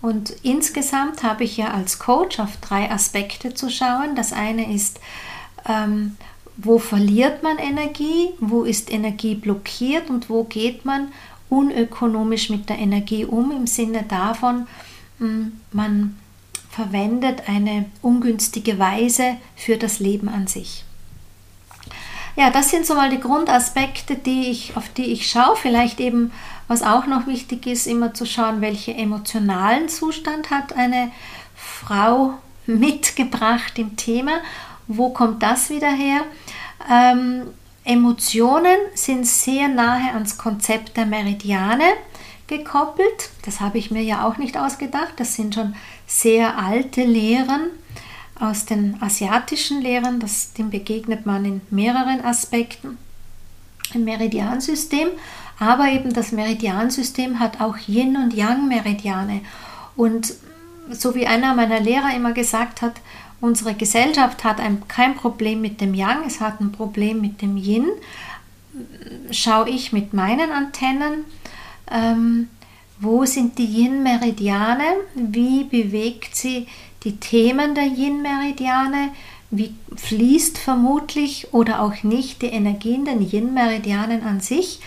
Und 0.00 0.30
insgesamt 0.42 1.22
habe 1.22 1.44
ich 1.44 1.56
ja 1.56 1.72
als 1.72 1.98
Coach 1.98 2.38
auf 2.38 2.56
drei 2.60 2.90
Aspekte 2.90 3.54
zu 3.54 3.70
schauen. 3.70 4.14
Das 4.14 4.32
eine 4.32 4.72
ist, 4.74 5.00
ähm, 5.66 6.16
wo 6.56 6.78
verliert 6.78 7.42
man 7.42 7.58
Energie, 7.58 8.30
wo 8.40 8.62
ist 8.62 8.92
Energie 8.92 9.34
blockiert 9.34 10.10
und 10.10 10.30
wo 10.30 10.44
geht 10.44 10.84
man 10.84 11.08
unökonomisch 11.48 12.50
mit 12.50 12.68
der 12.68 12.78
Energie 12.78 13.24
um 13.24 13.50
im 13.50 13.66
Sinne 13.66 14.04
davon, 14.04 14.66
hm, 15.18 15.60
man 15.72 16.16
verwendet 16.70 17.48
eine 17.48 17.86
ungünstige 18.02 18.78
Weise 18.78 19.36
für 19.56 19.76
das 19.76 20.00
Leben 20.00 20.28
an 20.28 20.46
sich. 20.46 20.84
Ja, 22.36 22.50
das 22.50 22.70
sind 22.70 22.84
so 22.84 22.94
mal 22.94 23.10
die 23.10 23.20
Grundaspekte, 23.20 24.16
die 24.16 24.50
ich, 24.50 24.76
auf 24.76 24.88
die 24.88 25.12
ich 25.12 25.30
schaue. 25.30 25.54
Vielleicht 25.54 26.00
eben, 26.00 26.32
was 26.66 26.82
auch 26.82 27.06
noch 27.06 27.28
wichtig 27.28 27.66
ist, 27.66 27.86
immer 27.86 28.12
zu 28.12 28.26
schauen, 28.26 28.60
welchen 28.60 28.96
emotionalen 28.96 29.88
Zustand 29.88 30.50
hat 30.50 30.72
eine 30.76 31.12
Frau 31.54 32.34
mitgebracht 32.66 33.78
im 33.78 33.96
Thema. 33.96 34.32
Wo 34.86 35.10
kommt 35.10 35.42
das 35.42 35.70
wieder 35.70 35.90
her? 35.90 36.22
Ähm, 36.90 37.42
Emotionen 37.84 38.76
sind 38.94 39.26
sehr 39.26 39.68
nahe 39.68 40.12
ans 40.14 40.38
Konzept 40.38 40.96
der 40.96 41.06
Meridiane 41.06 41.84
gekoppelt. 42.46 43.30
Das 43.44 43.60
habe 43.60 43.78
ich 43.78 43.90
mir 43.90 44.02
ja 44.02 44.26
auch 44.26 44.36
nicht 44.36 44.56
ausgedacht. 44.56 45.14
Das 45.16 45.34
sind 45.34 45.54
schon 45.54 45.74
sehr 46.06 46.58
alte 46.58 47.04
Lehren 47.04 47.70
aus 48.38 48.64
den 48.64 48.96
asiatischen 49.00 49.80
Lehren, 49.80 50.18
das, 50.18 50.52
dem 50.54 50.70
begegnet 50.70 51.24
man 51.24 51.44
in 51.44 51.60
mehreren 51.70 52.24
Aspekten. 52.24 52.98
Ein 53.94 54.04
Meridiansystem, 54.04 55.08
aber 55.58 55.88
eben 55.88 56.12
das 56.12 56.32
Meridiansystem 56.32 57.38
hat 57.38 57.60
auch 57.60 57.76
Yin- 57.86 58.16
und 58.16 58.34
Yang-Meridiane. 58.34 59.42
Und 59.94 60.34
so 60.90 61.14
wie 61.14 61.26
einer 61.26 61.54
meiner 61.54 61.80
Lehrer 61.80 62.14
immer 62.14 62.32
gesagt 62.32 62.82
hat, 62.82 62.94
unsere 63.44 63.74
Gesellschaft 63.74 64.42
hat 64.42 64.58
ein, 64.58 64.88
kein 64.88 65.16
Problem 65.16 65.60
mit 65.60 65.80
dem 65.80 65.92
Yang, 65.94 66.24
es 66.26 66.40
hat 66.40 66.60
ein 66.60 66.72
Problem 66.72 67.20
mit 67.20 67.42
dem 67.42 67.56
Yin. 67.56 67.86
Schaue 69.30 69.68
ich 69.68 69.92
mit 69.92 70.14
meinen 70.14 70.50
Antennen, 70.50 71.24
ähm, 71.90 72.48
wo 72.98 73.26
sind 73.26 73.58
die 73.58 73.66
Yin-Meridiane, 73.66 74.84
wie 75.14 75.64
bewegt 75.64 76.34
sie 76.34 76.66
die 77.04 77.16
Themen 77.16 77.74
der 77.74 77.84
Yin-Meridiane, 77.84 79.10
wie 79.50 79.74
fließt 79.94 80.56
vermutlich 80.56 81.52
oder 81.52 81.82
auch 81.82 82.02
nicht 82.02 82.40
die 82.40 82.46
Energie 82.46 82.94
in 82.94 83.04
den 83.04 83.20
Yin-Meridianen 83.20 84.22
an 84.22 84.40
sich. 84.40 84.80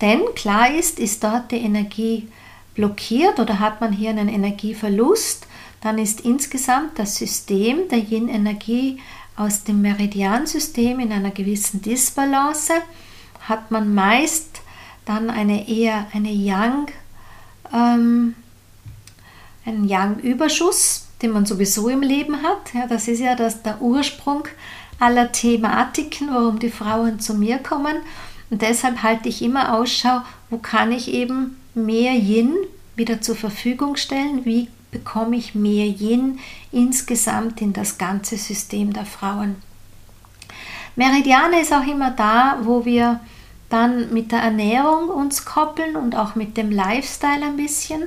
Denn 0.00 0.20
klar 0.36 0.72
ist, 0.72 1.00
ist 1.00 1.24
dort 1.24 1.50
die 1.50 1.56
Energie 1.56 2.28
blockiert 2.74 3.40
oder 3.40 3.58
hat 3.58 3.80
man 3.80 3.92
hier 3.92 4.10
einen 4.10 4.28
Energieverlust, 4.28 5.46
dann 5.84 5.98
ist 5.98 6.22
insgesamt 6.22 6.98
das 6.98 7.16
System 7.16 7.88
der 7.90 7.98
Yin-Energie 7.98 9.00
aus 9.36 9.64
dem 9.64 9.82
Meridiansystem 9.82 10.98
in 10.98 11.12
einer 11.12 11.30
gewissen 11.30 11.82
Disbalance, 11.82 12.72
hat 13.40 13.70
man 13.70 13.94
meist 13.94 14.62
dann 15.04 15.28
eine 15.28 15.68
eher 15.68 16.06
eine 16.14 16.32
Yang, 16.32 16.90
ähm, 17.70 18.34
einen 19.66 19.86
Yang-Überschuss, 19.86 21.08
den 21.20 21.32
man 21.32 21.44
sowieso 21.44 21.90
im 21.90 22.00
Leben 22.00 22.42
hat. 22.42 22.72
Ja, 22.72 22.86
das 22.86 23.06
ist 23.06 23.20
ja 23.20 23.34
das, 23.34 23.62
der 23.62 23.82
Ursprung 23.82 24.44
aller 24.98 25.32
Thematiken, 25.32 26.30
warum 26.32 26.60
die 26.60 26.70
Frauen 26.70 27.20
zu 27.20 27.34
mir 27.34 27.58
kommen. 27.58 27.96
Und 28.48 28.62
deshalb 28.62 29.02
halte 29.02 29.28
ich 29.28 29.42
immer 29.42 29.74
Ausschau, 29.74 30.22
wo 30.48 30.56
kann 30.56 30.92
ich 30.92 31.08
eben 31.12 31.58
mehr 31.74 32.14
Yin 32.14 32.54
wieder 32.96 33.20
zur 33.20 33.36
Verfügung 33.36 33.96
stellen, 33.96 34.46
wie 34.46 34.68
bekomme 34.94 35.34
ich 35.36 35.56
mehr 35.56 35.86
Yin 35.86 36.38
insgesamt 36.70 37.60
in 37.60 37.72
das 37.72 37.98
ganze 37.98 38.36
System 38.36 38.92
der 38.92 39.04
Frauen. 39.04 39.56
Meridiane 40.94 41.60
ist 41.60 41.72
auch 41.72 41.84
immer 41.84 42.12
da, 42.12 42.58
wo 42.62 42.84
wir 42.84 43.18
dann 43.70 44.14
mit 44.14 44.30
der 44.30 44.38
Ernährung 44.38 45.08
uns 45.08 45.44
koppeln 45.44 45.96
und 45.96 46.14
auch 46.14 46.36
mit 46.36 46.56
dem 46.56 46.70
Lifestyle 46.70 47.44
ein 47.44 47.56
bisschen. 47.56 48.04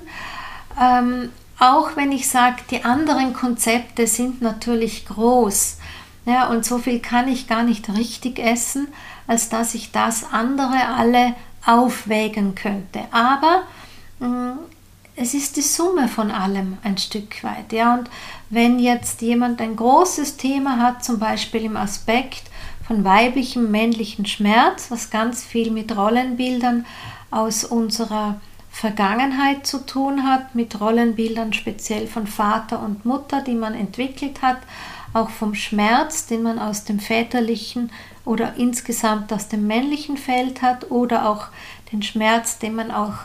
Ähm, 0.81 1.29
auch 1.59 1.97
wenn 1.97 2.13
ich 2.13 2.29
sage, 2.29 2.61
die 2.71 2.85
anderen 2.85 3.33
Konzepte 3.33 4.07
sind 4.07 4.41
natürlich 4.41 5.05
groß. 5.05 5.79
Ja, 6.25 6.47
und 6.47 6.63
so 6.63 6.77
viel 6.77 6.99
kann 6.99 7.27
ich 7.27 7.47
gar 7.47 7.63
nicht 7.63 7.89
richtig 7.89 8.39
essen, 8.39 8.87
als 9.27 9.49
dass 9.49 9.73
ich 9.73 9.91
das 9.91 10.31
andere 10.31 10.87
alle 10.95 11.35
aufwägen 11.65 12.55
könnte. 12.55 13.01
Aber 13.11 13.63
mm, 14.19 14.57
es 15.19 15.33
ist 15.33 15.57
die 15.57 15.61
Summe 15.61 16.07
von 16.07 16.29
allem 16.29 16.77
ein 16.83 16.97
Stück 16.97 17.43
weit. 17.43 17.73
Ja, 17.73 17.95
und 17.95 18.09
wenn 18.51 18.77
jetzt 18.77 19.21
jemand 19.21 19.59
ein 19.59 19.75
großes 19.75 20.37
Thema 20.37 20.77
hat, 20.77 21.03
zum 21.03 21.17
Beispiel 21.17 21.63
im 21.63 21.75
Aspekt 21.75 22.43
von 22.85 23.03
weiblichem, 23.03 23.71
männlichen 23.71 24.27
Schmerz, 24.27 24.91
was 24.91 25.09
ganz 25.09 25.43
viel 25.43 25.71
mit 25.71 25.97
Rollenbildern 25.97 26.85
aus 27.31 27.63
unserer 27.63 28.39
Vergangenheit 28.69 29.65
zu 29.65 29.83
tun 29.83 30.23
hat, 30.23 30.53
mit 30.53 30.79
Rollenbildern 30.79 31.51
speziell 31.51 32.05
von 32.05 32.27
Vater 32.27 32.79
und 32.79 33.03
Mutter, 33.03 33.41
die 33.41 33.55
man 33.55 33.73
entwickelt 33.73 34.43
hat, 34.43 34.59
auch 35.13 35.31
vom 35.31 35.55
Schmerz, 35.55 36.27
den 36.27 36.43
man 36.43 36.59
aus 36.59 36.83
dem 36.83 36.99
väterlichen 36.99 37.91
oder 38.23 38.53
insgesamt 38.57 39.33
aus 39.33 39.47
dem 39.47 39.65
männlichen 39.65 40.15
Feld 40.15 40.61
hat 40.61 40.91
oder 40.91 41.27
auch 41.27 41.47
den 41.91 42.03
Schmerz, 42.03 42.59
den 42.59 42.75
man 42.75 42.91
auch 42.91 43.15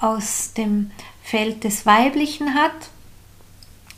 aus 0.00 0.52
dem 0.52 0.90
Feld 1.28 1.64
des 1.64 1.84
Weiblichen 1.84 2.54
hat. 2.54 2.72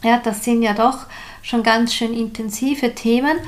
Ja, 0.03 0.19
das 0.19 0.45
sind 0.45 0.63
ja 0.63 0.73
doch 0.73 1.07
schon 1.43 1.63
ganz 1.63 1.95
schön 1.95 2.13
intensive 2.13 2.95
Themen. 2.95 3.39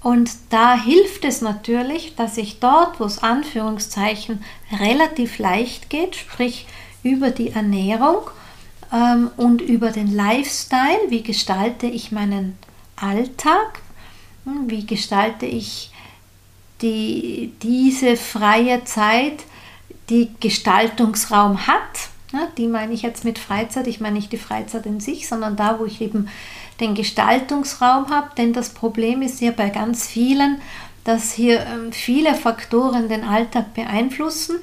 Und 0.00 0.30
da 0.50 0.80
hilft 0.80 1.24
es 1.24 1.42
natürlich, 1.42 2.14
dass 2.14 2.38
ich 2.38 2.60
dort, 2.60 2.98
wo 2.98 3.04
es 3.04 3.22
Anführungszeichen 3.22 4.42
relativ 4.80 5.38
leicht 5.38 5.90
geht, 5.90 6.16
sprich 6.16 6.66
über 7.02 7.30
die 7.30 7.50
Ernährung 7.50 8.30
ähm, 8.92 9.30
und 9.36 9.60
über 9.60 9.90
den 9.90 10.14
Lifestyle, 10.14 11.00
wie 11.08 11.22
gestalte 11.22 11.86
ich 11.86 12.12
meinen 12.12 12.56
Alltag, 12.94 13.80
hm, 14.44 14.70
wie 14.70 14.86
gestalte 14.86 15.44
ich 15.44 15.90
die, 16.82 17.52
diese 17.62 18.16
freie 18.16 18.84
Zeit, 18.84 19.44
die 20.08 20.30
Gestaltungsraum 20.40 21.66
hat, 21.66 22.10
Ne, 22.36 22.48
die 22.58 22.66
meine 22.66 22.92
ich 22.92 23.00
jetzt 23.00 23.24
mit 23.24 23.38
Freizeit. 23.38 23.86
Ich 23.86 23.98
meine 23.98 24.16
nicht 24.16 24.30
die 24.30 24.36
Freizeit 24.36 24.84
in 24.84 25.00
sich, 25.00 25.26
sondern 25.26 25.56
da, 25.56 25.78
wo 25.78 25.86
ich 25.86 26.02
eben 26.02 26.28
den 26.80 26.94
Gestaltungsraum 26.94 28.10
habe. 28.10 28.28
Denn 28.36 28.52
das 28.52 28.68
Problem 28.68 29.22
ist 29.22 29.40
ja 29.40 29.52
bei 29.52 29.70
ganz 29.70 30.06
vielen, 30.06 30.60
dass 31.04 31.32
hier 31.32 31.60
ähm, 31.60 31.92
viele 31.92 32.34
Faktoren 32.34 33.08
den 33.08 33.24
Alltag 33.24 33.72
beeinflussen, 33.72 34.56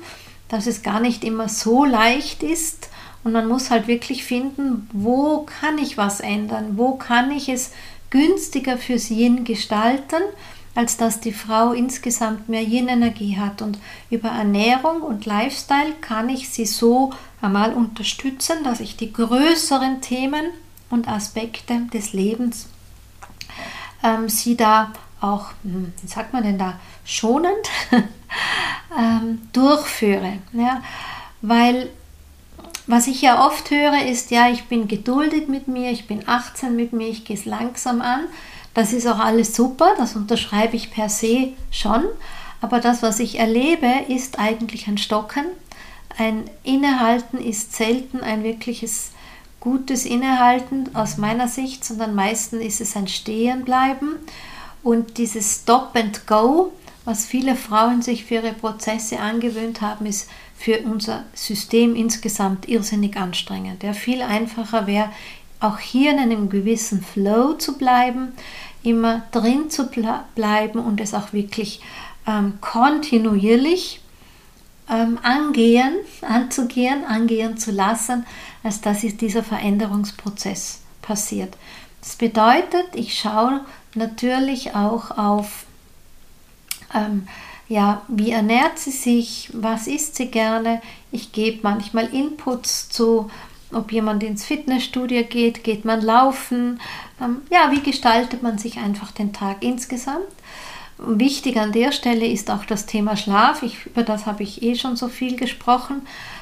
dass 0.49 0.67
es 0.67 0.83
gar 0.83 0.99
nicht 0.99 1.23
immer 1.23 1.49
so 1.49 1.83
leicht 1.83 2.43
ist. 2.43 2.89
Und 3.23 3.31
man 3.31 3.47
muss 3.47 3.71
halt 3.71 3.87
wirklich 3.87 4.23
finden, 4.23 4.87
wo 4.93 5.47
kann 5.59 5.79
ich 5.79 5.97
was 5.97 6.19
ändern? 6.19 6.77
Wo 6.77 6.93
kann 6.93 7.31
ich 7.31 7.49
es 7.49 7.71
günstiger 8.11 8.77
fürs 8.77 9.09
Yin 9.09 9.45
gestalten? 9.45 10.21
als 10.75 10.97
dass 10.97 11.19
die 11.19 11.33
Frau 11.33 11.71
insgesamt 11.71 12.49
mehr 12.49 12.63
Yin-Energie 12.63 13.37
hat. 13.37 13.61
Und 13.61 13.77
über 14.09 14.29
Ernährung 14.29 15.01
und 15.01 15.25
Lifestyle 15.25 15.93
kann 16.01 16.29
ich 16.29 16.49
sie 16.49 16.65
so 16.65 17.13
einmal 17.43 17.73
unterstützen, 17.73 18.63
dass 18.63 18.79
ich 18.79 18.97
die 18.97 19.11
größeren 19.11 20.01
Themen 20.01 20.45
und 20.89 21.07
Aspekte 21.07 21.81
des 21.93 22.13
Lebens 22.13 22.69
ähm, 24.03 24.29
sie 24.29 24.55
da 24.55 24.93
auch, 25.21 25.47
hm, 25.63 25.93
wie 26.01 26.07
sagt 26.07 26.33
man 26.33 26.43
denn 26.43 26.57
da, 26.57 26.79
schonend 27.05 27.69
ähm, 28.97 29.41
durchführe. 29.51 30.39
Ja? 30.53 30.81
Weil 31.41 31.89
was 32.85 33.07
ich 33.07 33.21
ja 33.21 33.45
oft 33.45 33.71
höre, 33.71 34.05
ist, 34.05 34.31
ja, 34.31 34.49
ich 34.49 34.65
bin 34.65 34.89
geduldig 34.89 35.47
mit 35.47 35.69
mir, 35.69 35.91
ich 35.91 36.05
bin 36.05 36.27
18 36.27 36.75
mit 36.75 36.91
mir, 36.91 37.07
ich 37.07 37.23
gehe 37.23 37.37
es 37.37 37.45
langsam 37.45 38.01
an. 38.01 38.21
Das 38.73 38.91
ist 38.91 39.07
auch 39.07 39.19
alles 39.19 39.55
super, 39.55 39.93
das 39.97 40.15
unterschreibe 40.15 40.75
ich 40.75 40.91
per 40.91 41.07
se 41.07 41.53
schon. 41.71 42.03
Aber 42.59 42.79
das, 42.79 43.01
was 43.01 43.19
ich 43.19 43.39
erlebe, 43.39 43.87
ist 44.09 44.39
eigentlich 44.39 44.87
ein 44.87 44.97
Stocken. 44.97 45.45
Ein 46.17 46.49
Innehalten 46.63 47.37
ist 47.37 47.75
selten 47.75 48.21
ein 48.21 48.43
wirkliches 48.43 49.11
gutes 49.59 50.05
Innehalten 50.05 50.93
aus 50.93 51.17
meiner 51.17 51.47
Sicht, 51.47 51.85
sondern 51.85 52.13
meistens 52.13 52.63
ist 52.63 52.81
es 52.81 52.95
ein 52.95 53.07
Stehenbleiben. 53.07 54.15
Und 54.83 55.17
dieses 55.17 55.61
Stop 55.61 55.91
and 55.95 56.27
Go, 56.27 56.73
was 57.05 57.25
viele 57.25 57.55
Frauen 57.55 58.01
sich 58.01 58.25
für 58.25 58.35
ihre 58.35 58.53
Prozesse 58.53 59.19
angewöhnt 59.19 59.81
haben, 59.81 60.05
ist 60.05 60.29
für 60.57 60.79
unser 60.79 61.23
System 61.33 61.95
insgesamt 61.95 62.67
irrsinnig 62.67 63.17
anstrengend. 63.17 63.83
Ja, 63.83 63.93
viel 63.93 64.21
einfacher 64.21 64.85
wäre, 64.87 65.09
auch 65.59 65.79
hier 65.79 66.11
in 66.11 66.19
einem 66.19 66.49
gewissen 66.49 67.01
Flow 67.01 67.53
zu 67.53 67.77
bleiben, 67.77 68.33
immer 68.83 69.23
drin 69.31 69.69
zu 69.69 69.89
bleiben 70.35 70.79
und 70.79 70.99
es 70.99 71.13
auch 71.13 71.31
wirklich 71.31 71.79
ähm, 72.27 72.59
kontinuierlich 72.59 74.01
ähm, 74.89 75.19
angehen, 75.23 75.95
anzugehen, 76.21 77.05
angehen 77.05 77.57
zu 77.57 77.71
lassen, 77.71 78.25
als 78.63 78.81
dass 78.81 79.01
dieser 79.01 79.43
Veränderungsprozess 79.43 80.81
passiert. 81.01 81.55
Das 82.01 82.15
bedeutet, 82.15 82.87
ich 82.95 83.17
schaue 83.17 83.61
natürlich 83.95 84.75
auch 84.75 85.17
auf, 85.17 85.65
ähm, 86.93 87.27
ja, 87.69 88.01
wie 88.07 88.31
ernährt 88.31 88.77
sie 88.77 88.91
sich, 88.91 89.49
was 89.53 89.87
isst 89.87 90.15
sie 90.15 90.27
gerne. 90.27 90.81
Ich 91.11 91.31
gebe 91.31 91.59
manchmal 91.63 92.13
Inputs 92.13 92.89
zu 92.89 93.29
ob 93.73 93.91
jemand 93.91 94.23
ins 94.23 94.45
Fitnessstudio 94.45 95.23
geht, 95.23 95.63
geht 95.63 95.85
man 95.85 96.01
laufen. 96.01 96.79
Ähm, 97.21 97.41
ja, 97.49 97.71
wie 97.71 97.81
gestaltet 97.81 98.43
man 98.43 98.57
sich 98.57 98.77
einfach 98.77 99.11
den 99.11 99.33
Tag 99.33 99.63
insgesamt? 99.63 100.27
Wichtig 101.05 101.57
an 101.57 101.71
der 101.71 101.91
Stelle 101.91 102.25
ist 102.25 102.49
auch 102.49 102.65
das 102.65 102.85
Thema 102.85 103.17
Schlaf. 103.17 103.61
Ich, 103.63 103.85
über 103.85 104.03
das 104.03 104.25
habe 104.25 104.43
ich 104.43 104.61
eh 104.61 104.75
schon 104.75 104.95
so 104.95 105.09
viel 105.09 105.35
gesprochen. 105.35 106.01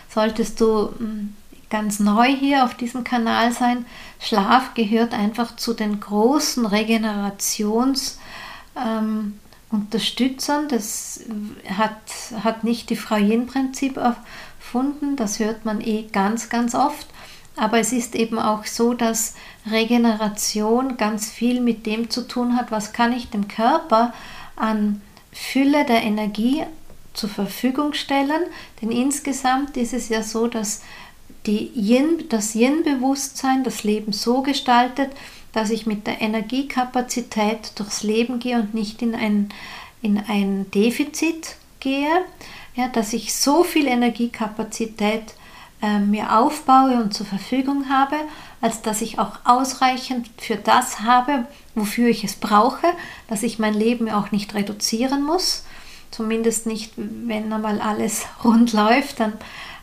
Solltest 0.09 0.61
du 0.61 0.89
hm, 0.97 1.35
ganz 1.69 1.99
neu 1.99 2.27
hier 2.27 2.63
auf 2.63 2.75
diesem 2.75 3.03
Kanal 3.03 3.51
sein, 3.51 3.85
Schlaf 4.19 4.73
gehört 4.75 5.13
einfach 5.13 5.55
zu 5.55 5.73
den 5.73 5.99
großen 5.99 6.67
Regenerations- 6.67 8.17
ähm. 8.75 9.39
Das 10.67 11.21
hat, 11.77 11.95
hat 12.43 12.65
nicht 12.65 12.89
die 12.89 12.97
Frau 12.97 13.15
Yin-Prinzip 13.15 13.95
erfunden, 13.95 15.15
das 15.15 15.39
hört 15.39 15.63
man 15.63 15.79
eh 15.79 16.09
ganz, 16.11 16.49
ganz 16.49 16.75
oft. 16.75 17.07
aber 17.55 17.79
es 17.79 17.93
ist 17.93 18.15
eben 18.15 18.37
auch 18.37 18.65
so, 18.65 18.93
dass 18.93 19.35
Regeneration 19.69 20.97
ganz 20.97 21.29
viel 21.29 21.61
mit 21.61 21.85
dem 21.85 22.09
zu 22.09 22.27
tun 22.27 22.57
hat, 22.57 22.71
was 22.71 22.91
kann 22.91 23.13
ich 23.13 23.29
dem 23.29 23.47
Körper 23.47 24.13
an 24.55 25.01
Fülle 25.31 25.85
der 25.85 26.03
Energie 26.03 26.63
zur 27.13 27.29
Verfügung 27.29 27.93
stellen. 27.93 28.43
Denn 28.81 28.91
insgesamt 28.91 29.77
ist 29.77 29.93
es 29.93 30.09
ja 30.09 30.23
so, 30.23 30.47
dass 30.47 30.81
die 31.45 31.71
Yin, 31.75 32.25
das 32.29 32.55
Yin-Bewusstsein 32.55 33.63
das 33.63 33.83
Leben 33.83 34.13
so 34.13 34.41
gestaltet, 34.41 35.11
dass 35.53 35.69
ich 35.69 35.85
mit 35.85 36.07
der 36.07 36.21
Energiekapazität 36.21 37.73
durchs 37.75 38.03
Leben 38.03 38.39
gehe 38.39 38.59
und 38.59 38.73
nicht 38.73 39.01
in 39.01 39.15
ein, 39.15 39.49
in 40.01 40.17
ein 40.27 40.69
Defizit 40.71 41.55
gehe, 41.79 42.23
ja, 42.75 42.87
dass 42.87 43.13
ich 43.13 43.33
so 43.33 43.63
viel 43.63 43.87
Energiekapazität 43.87 45.33
äh, 45.81 45.99
mir 45.99 46.37
aufbaue 46.37 47.01
und 47.01 47.13
zur 47.13 47.25
Verfügung 47.25 47.89
habe, 47.89 48.15
als 48.61 48.81
dass 48.81 49.01
ich 49.01 49.19
auch 49.19 49.39
ausreichend 49.45 50.29
für 50.37 50.55
das 50.55 51.01
habe, 51.01 51.47
wofür 51.75 52.07
ich 52.07 52.23
es 52.23 52.35
brauche, 52.35 52.87
dass 53.27 53.43
ich 53.43 53.59
mein 53.59 53.73
Leben 53.73 54.09
auch 54.09 54.31
nicht 54.31 54.53
reduzieren 54.53 55.23
muss, 55.23 55.65
zumindest 56.11 56.67
nicht, 56.67 56.93
wenn 56.95 57.51
einmal 57.51 57.81
alles 57.81 58.25
rund 58.43 58.73
läuft, 58.73 59.19
dann 59.19 59.33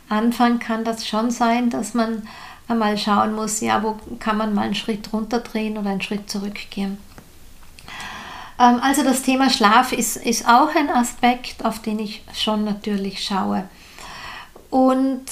Anfang 0.07 0.59
kann 0.59 0.83
das 0.83 1.07
schon 1.07 1.29
sein, 1.31 1.69
dass 1.69 1.93
man 1.93 2.23
einmal 2.67 2.97
schauen 2.97 3.33
muss, 3.33 3.61
ja, 3.61 3.83
wo 3.83 3.97
kann 4.19 4.37
man 4.37 4.53
mal 4.53 4.63
einen 4.63 4.75
Schritt 4.75 5.11
runterdrehen 5.11 5.77
oder 5.77 5.89
einen 5.89 6.01
Schritt 6.01 6.29
zurückgehen. 6.29 6.97
Ähm, 8.59 8.79
also 8.81 9.03
das 9.03 9.21
Thema 9.23 9.49
Schlaf 9.49 9.91
ist, 9.91 10.17
ist 10.17 10.47
auch 10.47 10.73
ein 10.75 10.89
Aspekt, 10.89 11.65
auf 11.65 11.81
den 11.81 11.99
ich 11.99 12.23
schon 12.33 12.63
natürlich 12.63 13.23
schaue. 13.23 13.67
Und 14.69 15.23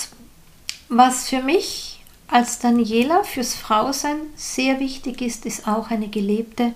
was 0.90 1.30
für 1.30 1.42
mich 1.42 2.00
als 2.28 2.60
Daniela 2.60 3.24
fürs 3.24 3.56
Frausein 3.56 4.18
sehr 4.36 4.80
wichtig 4.80 5.22
ist, 5.22 5.46
ist 5.46 5.68
auch 5.68 5.90
eine 5.90 6.08
gelebte, 6.10 6.74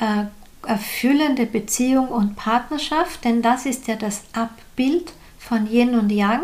äh, 0.00 0.24
erfüllende 0.66 1.46
Beziehung 1.46 2.08
und 2.08 2.36
Partnerschaft, 2.36 3.24
denn 3.24 3.42
das 3.42 3.66
ist 3.66 3.88
ja 3.88 3.96
das 3.96 4.22
Abbild 4.32 5.12
von 5.38 5.70
Yin 5.70 5.98
und 5.98 6.10
Yang. 6.10 6.42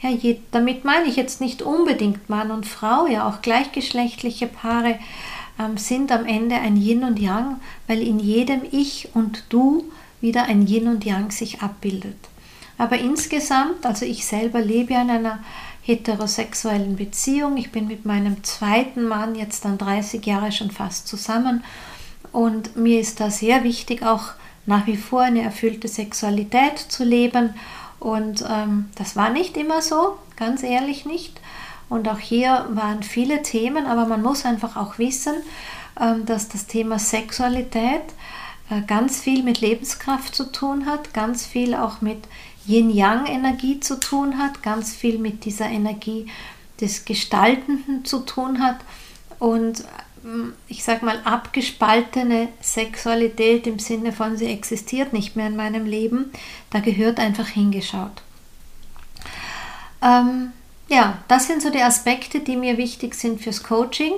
Ja, 0.00 0.10
je, 0.10 0.38
damit 0.52 0.84
meine 0.84 1.06
ich 1.06 1.16
jetzt 1.16 1.40
nicht 1.40 1.62
unbedingt 1.62 2.28
Mann 2.28 2.50
und 2.50 2.66
Frau, 2.66 3.06
ja 3.06 3.28
auch 3.28 3.42
gleichgeschlechtliche 3.42 4.46
Paare 4.46 4.98
ähm, 5.58 5.76
sind 5.76 6.12
am 6.12 6.24
Ende 6.24 6.56
ein 6.56 6.76
Yin 6.76 7.04
und 7.04 7.18
Yang, 7.18 7.56
weil 7.86 8.00
in 8.00 8.18
jedem 8.18 8.62
Ich 8.70 9.08
und 9.14 9.44
Du 9.48 9.84
wieder 10.20 10.44
ein 10.44 10.66
Yin 10.66 10.88
und 10.88 11.04
Yang 11.04 11.32
sich 11.32 11.62
abbildet. 11.62 12.16
Aber 12.76 12.96
insgesamt, 12.98 13.84
also 13.84 14.04
ich 14.04 14.24
selber 14.24 14.60
lebe 14.60 14.94
in 14.94 15.10
einer 15.10 15.40
heterosexuellen 15.88 16.96
Beziehung. 16.96 17.56
Ich 17.56 17.72
bin 17.72 17.86
mit 17.86 18.04
meinem 18.04 18.44
zweiten 18.44 19.08
Mann 19.08 19.34
jetzt 19.34 19.64
dann 19.64 19.78
30 19.78 20.24
Jahre 20.26 20.52
schon 20.52 20.70
fast 20.70 21.08
zusammen 21.08 21.64
und 22.30 22.76
mir 22.76 23.00
ist 23.00 23.20
da 23.20 23.30
sehr 23.30 23.64
wichtig, 23.64 24.02
auch 24.02 24.32
nach 24.66 24.86
wie 24.86 24.98
vor 24.98 25.22
eine 25.22 25.40
erfüllte 25.40 25.88
Sexualität 25.88 26.78
zu 26.78 27.04
leben 27.04 27.54
und 28.00 28.44
ähm, 28.48 28.90
das 28.96 29.16
war 29.16 29.30
nicht 29.30 29.56
immer 29.56 29.80
so, 29.80 30.18
ganz 30.36 30.62
ehrlich 30.62 31.06
nicht. 31.06 31.40
Und 31.88 32.06
auch 32.06 32.18
hier 32.18 32.66
waren 32.68 33.02
viele 33.02 33.40
Themen, 33.40 33.86
aber 33.86 34.04
man 34.04 34.22
muss 34.22 34.44
einfach 34.44 34.76
auch 34.76 34.98
wissen, 34.98 35.36
ähm, 35.98 36.26
dass 36.26 36.48
das 36.48 36.66
Thema 36.66 36.98
Sexualität 36.98 38.02
äh, 38.68 38.82
ganz 38.86 39.20
viel 39.20 39.42
mit 39.42 39.62
Lebenskraft 39.62 40.34
zu 40.34 40.52
tun 40.52 40.84
hat, 40.84 41.14
ganz 41.14 41.46
viel 41.46 41.74
auch 41.74 42.02
mit 42.02 42.18
Yin-Yang-Energie 42.68 43.80
zu 43.80 43.98
tun 43.98 44.38
hat, 44.38 44.62
ganz 44.62 44.94
viel 44.94 45.18
mit 45.18 45.44
dieser 45.44 45.66
Energie 45.66 46.26
des 46.80 47.04
Gestaltenden 47.04 48.04
zu 48.04 48.20
tun 48.20 48.62
hat. 48.62 48.78
Und 49.38 49.84
ich 50.66 50.84
sag 50.84 51.02
mal, 51.02 51.20
abgespaltene 51.24 52.48
Sexualität 52.60 53.66
im 53.66 53.78
Sinne 53.78 54.12
von, 54.12 54.36
sie 54.36 54.46
existiert 54.46 55.12
nicht 55.12 55.36
mehr 55.36 55.46
in 55.46 55.56
meinem 55.56 55.86
Leben, 55.86 56.32
da 56.70 56.80
gehört 56.80 57.18
einfach 57.18 57.48
hingeschaut. 57.48 58.22
Ähm, 60.02 60.52
ja, 60.88 61.18
das 61.28 61.46
sind 61.46 61.62
so 61.62 61.70
die 61.70 61.82
Aspekte, 61.82 62.40
die 62.40 62.56
mir 62.56 62.78
wichtig 62.78 63.14
sind 63.14 63.40
fürs 63.40 63.62
Coaching. 63.62 64.14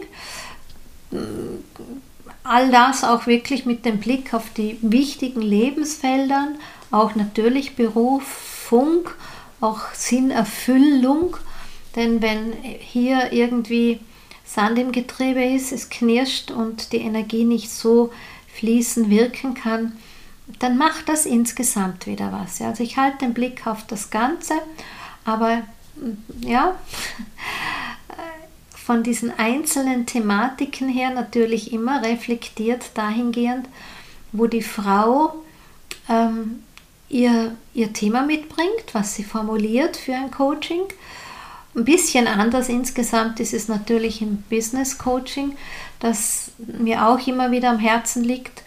All 2.45 2.71
das 2.71 3.05
auch 3.05 3.27
wirklich 3.27 3.67
mit 3.67 3.85
dem 3.85 3.99
Blick 3.99 4.33
auf 4.33 4.51
die 4.57 4.79
wichtigen 4.81 5.43
Lebensfeldern, 5.43 6.57
auch 6.91 7.15
natürlich 7.15 7.77
Beruf, 7.77 8.23
Funk, 8.25 9.15
auch 9.61 9.93
Sinnerfüllung. 9.95 11.37
Denn 11.97 12.23
wenn 12.23 12.53
hier 12.63 13.33
irgendwie 13.33 14.01
Sand 14.45 14.79
im 14.79 14.93
Getriebe 14.93 15.45
ist, 15.45 15.73
es 15.73 15.91
knirscht 15.91 16.51
und 16.51 16.93
die 16.93 16.99
Energie 16.99 17.45
nicht 17.45 17.71
so 17.71 18.13
fließen 18.55 19.11
wirken 19.11 19.55
kann, 19.55 19.93
dann 20.59 20.77
macht 20.77 21.09
das 21.09 21.27
insgesamt 21.27 22.07
wieder 22.07 22.33
was. 22.33 22.59
Ja. 22.59 22.69
Also 22.69 22.83
ich 22.83 22.97
halte 22.97 23.19
den 23.19 23.35
Blick 23.35 23.67
auf 23.67 23.87
das 23.87 24.11
Ganze, 24.11 24.55
aber 25.25 25.63
mm, 25.97 26.47
ja, 26.47 26.75
von 28.75 29.05
diesen 29.05 29.31
einzelnen 29.39 30.07
Thematiken 30.07 30.89
her 30.89 31.11
natürlich 31.11 31.73
immer 31.73 32.03
reflektiert 32.03 32.91
dahingehend, 32.95 33.69
wo 34.33 34.49
die 34.49 34.63
Frau 34.63 35.35
ähm, 36.09 36.65
ihr, 37.11 37.57
ihr 37.75 37.93
Thema 37.93 38.23
mitbringt, 38.23 38.87
was 38.93 39.15
sie 39.15 39.25
formuliert 39.25 39.97
für 39.97 40.15
ein 40.15 40.31
Coaching. 40.31 40.83
Ein 41.75 41.85
bisschen 41.85 42.27
anders 42.27 42.69
insgesamt 42.69 43.39
ist 43.39 43.53
es 43.53 43.69
natürlich 43.69 44.23
im 44.23 44.43
Business 44.49 44.97
Coaching, 44.97 45.57
das 45.99 46.53
mir 46.59 47.07
auch 47.07 47.25
immer 47.27 47.51
wieder 47.51 47.71
am 47.71 47.79
Herzen 47.79 48.25
liegt, 48.25 48.63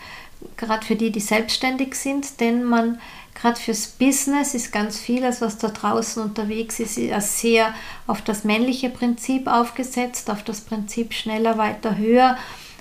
gerade 0.58 0.86
für 0.86 0.96
die, 0.96 1.12
die 1.12 1.20
selbstständig 1.20 1.96
sind, 1.96 2.40
denn 2.40 2.64
man 2.64 3.00
gerade 3.34 3.60
fürs 3.60 3.88
Business 3.88 4.54
ist 4.54 4.72
ganz 4.72 5.00
vieles, 5.00 5.42
was 5.42 5.58
da 5.58 5.70
draußen 5.70 6.22
unterwegs 6.22 6.80
ist, 6.80 6.96
sehr 6.96 7.74
auf 8.08 8.22
das 8.22 8.44
männliche 8.44 8.90
Prinzip 8.90 9.48
aufgesetzt, 9.48 10.30
auf 10.30 10.44
das 10.44 10.62
Prinzip 10.62 11.14
schneller, 11.14 11.58
weiter, 11.58 11.98
höher, 11.98 12.38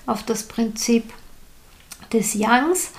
auf 0.07 0.23
das 0.23 0.45
Prinzip 0.45 1.13
des 2.13 2.35
Yangs, 2.35 2.91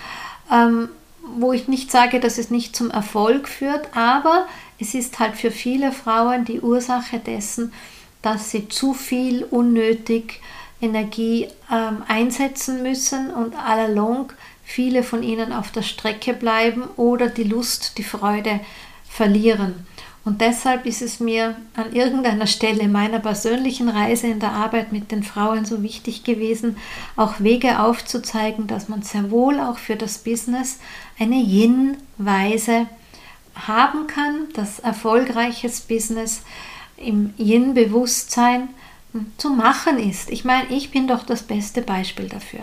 ähm, 0.51 0.89
wo 1.23 1.53
ich 1.53 1.67
nicht 1.67 1.91
sage, 1.91 2.19
dass 2.19 2.37
es 2.37 2.49
nicht 2.49 2.75
zum 2.75 2.91
Erfolg 2.91 3.47
führt, 3.47 3.95
aber 3.95 4.47
es 4.79 4.93
ist 4.93 5.19
halt 5.19 5.35
für 5.35 5.51
viele 5.51 5.91
Frauen 5.91 6.45
die 6.45 6.61
Ursache 6.61 7.19
dessen, 7.19 7.73
dass 8.21 8.51
sie 8.51 8.67
zu 8.67 8.93
viel 8.93 9.43
unnötig 9.43 10.41
Energie 10.81 11.47
ähm, 11.71 12.03
einsetzen 12.07 12.83
müssen 12.83 13.31
und 13.31 13.55
allalong 13.55 14.33
viele 14.63 15.03
von 15.03 15.23
ihnen 15.23 15.53
auf 15.53 15.71
der 15.71 15.81
Strecke 15.81 16.33
bleiben 16.33 16.83
oder 16.97 17.29
die 17.29 17.43
Lust, 17.43 17.97
die 17.97 18.03
Freude 18.03 18.59
verlieren. 19.07 19.87
Und 20.25 20.39
deshalb 20.39 20.85
ist 20.85 21.01
es 21.01 21.19
mir 21.19 21.57
an 21.75 21.91
irgendeiner 21.91 22.47
Stelle 22.47 22.87
meiner 22.87 23.19
persönlichen 23.19 23.89
Reise 23.89 24.27
in 24.27 24.39
der 24.39 24.53
Arbeit 24.53 24.93
mit 24.93 25.11
den 25.11 25.23
Frauen 25.23 25.65
so 25.65 25.83
wichtig 25.83 26.23
gewesen, 26.23 26.77
auch 27.17 27.41
Wege 27.41 27.79
aufzuzeigen, 27.79 28.67
dass 28.67 28.87
man 28.87 29.01
sehr 29.01 29.31
wohl 29.31 29.59
auch 29.59 29.77
für 29.77 29.97
das 29.97 30.19
Business 30.19 30.79
eine 31.19 31.35
Yin-Weise 31.35 32.87
haben 33.55 34.07
kann, 34.07 34.47
dass 34.53 34.79
erfolgreiches 34.79 35.81
Business 35.81 36.41
im 36.95 37.33
Yin-Bewusstsein 37.37 38.69
zu 39.37 39.49
machen 39.49 39.99
ist. 39.99 40.31
Ich 40.31 40.45
meine, 40.45 40.69
ich 40.69 40.89
bin 40.89 41.07
doch 41.07 41.23
das 41.23 41.43
beste 41.43 41.81
Beispiel 41.81 42.29
dafür. 42.29 42.61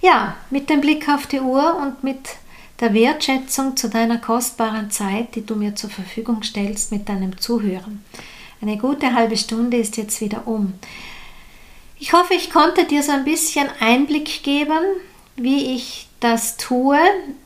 Ja, 0.00 0.34
mit 0.50 0.70
dem 0.70 0.80
Blick 0.80 1.08
auf 1.08 1.26
die 1.26 1.40
Uhr 1.40 1.76
und 1.76 2.02
mit 2.02 2.18
der 2.82 2.92
Wertschätzung 2.92 3.76
zu 3.76 3.88
deiner 3.88 4.18
kostbaren 4.18 4.90
Zeit, 4.90 5.34
die 5.34 5.46
du 5.46 5.54
mir 5.54 5.74
zur 5.74 5.88
Verfügung 5.88 6.42
stellst 6.42 6.92
mit 6.92 7.08
deinem 7.08 7.38
Zuhören. 7.38 8.04
Eine 8.60 8.76
gute 8.76 9.14
halbe 9.14 9.36
Stunde 9.36 9.78
ist 9.78 9.96
jetzt 9.96 10.20
wieder 10.20 10.46
um. 10.46 10.74
Ich 11.98 12.12
hoffe, 12.12 12.34
ich 12.34 12.50
konnte 12.50 12.84
dir 12.84 13.02
so 13.02 13.12
ein 13.12 13.24
bisschen 13.24 13.68
Einblick 13.80 14.42
geben, 14.42 14.82
wie 15.36 15.74
ich 15.74 16.08
das 16.20 16.56
tue. 16.56 16.98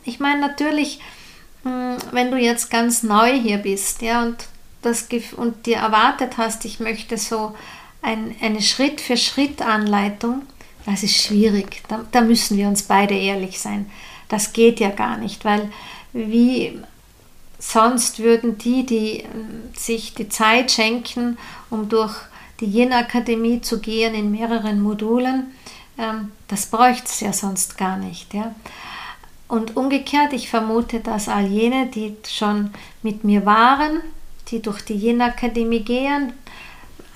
Ich 0.05 0.19
meine, 0.19 0.41
natürlich 0.41 1.01
hm, 1.67 1.97
wenn 2.13 2.31
du 2.31 2.39
jetzt 2.39 2.71
ganz 2.71 3.03
neu 3.03 3.33
hier 3.33 3.59
bist, 3.59 4.01
ja, 4.01 4.23
und, 4.23 4.37
das, 4.83 5.09
und 5.37 5.67
dir 5.67 5.79
erwartet 5.79 6.39
hast, 6.39 6.65
ich 6.65 6.79
möchte 6.79 7.19
so 7.19 7.57
ein, 8.03 8.37
eine 8.41 8.63
Schritt-für-Schritt-Anleitung, 8.63 10.43
das 10.87 11.03
ist 11.03 11.21
schwierig. 11.21 11.83
Da, 11.89 12.05
da 12.13 12.21
müssen 12.21 12.57
wir 12.57 12.69
uns 12.69 12.85
beide 12.85 13.15
ehrlich 13.15 13.59
sein. 13.59 13.91
Das 14.29 14.53
geht 14.53 14.81
ja 14.81 14.91
gar 14.91 15.17
nicht, 15.17 15.45
weil 15.45 15.71
wie 16.13 16.81
sonst 17.59 18.19
würden 18.19 18.59
die, 18.59 18.85
die 18.85 19.25
hm, 19.25 19.75
sich 19.75 20.15
die 20.15 20.29
Zeit 20.29 20.71
schenken, 20.71 21.39
um 21.71 21.89
durch 21.89 22.15
die 22.61 22.67
Yin-Akademie 22.67 23.61
zu 23.61 23.81
gehen 23.81 24.15
in 24.15 24.31
mehreren 24.31 24.81
Modulen, 24.81 25.55
ähm, 25.99 26.33
das 26.49 26.67
bräuchte 26.67 27.07
es 27.07 27.21
ja 27.21 27.33
sonst 27.33 27.77
gar 27.77 27.97
nicht. 27.97 28.33
Ja. 28.35 28.55
Und 29.49 29.77
umgekehrt, 29.77 30.33
ich 30.33 30.49
vermute, 30.49 31.01
dass 31.01 31.29
all 31.29 31.47
jene, 31.47 31.87
die 31.87 32.17
schon 32.27 32.71
mit 33.03 33.25
mir 33.25 33.47
waren, 33.47 34.01
die 34.49 34.61
durch 34.61 34.83
die 34.83 34.95
Yin-Akademie 34.95 35.81
gehen, 35.81 36.33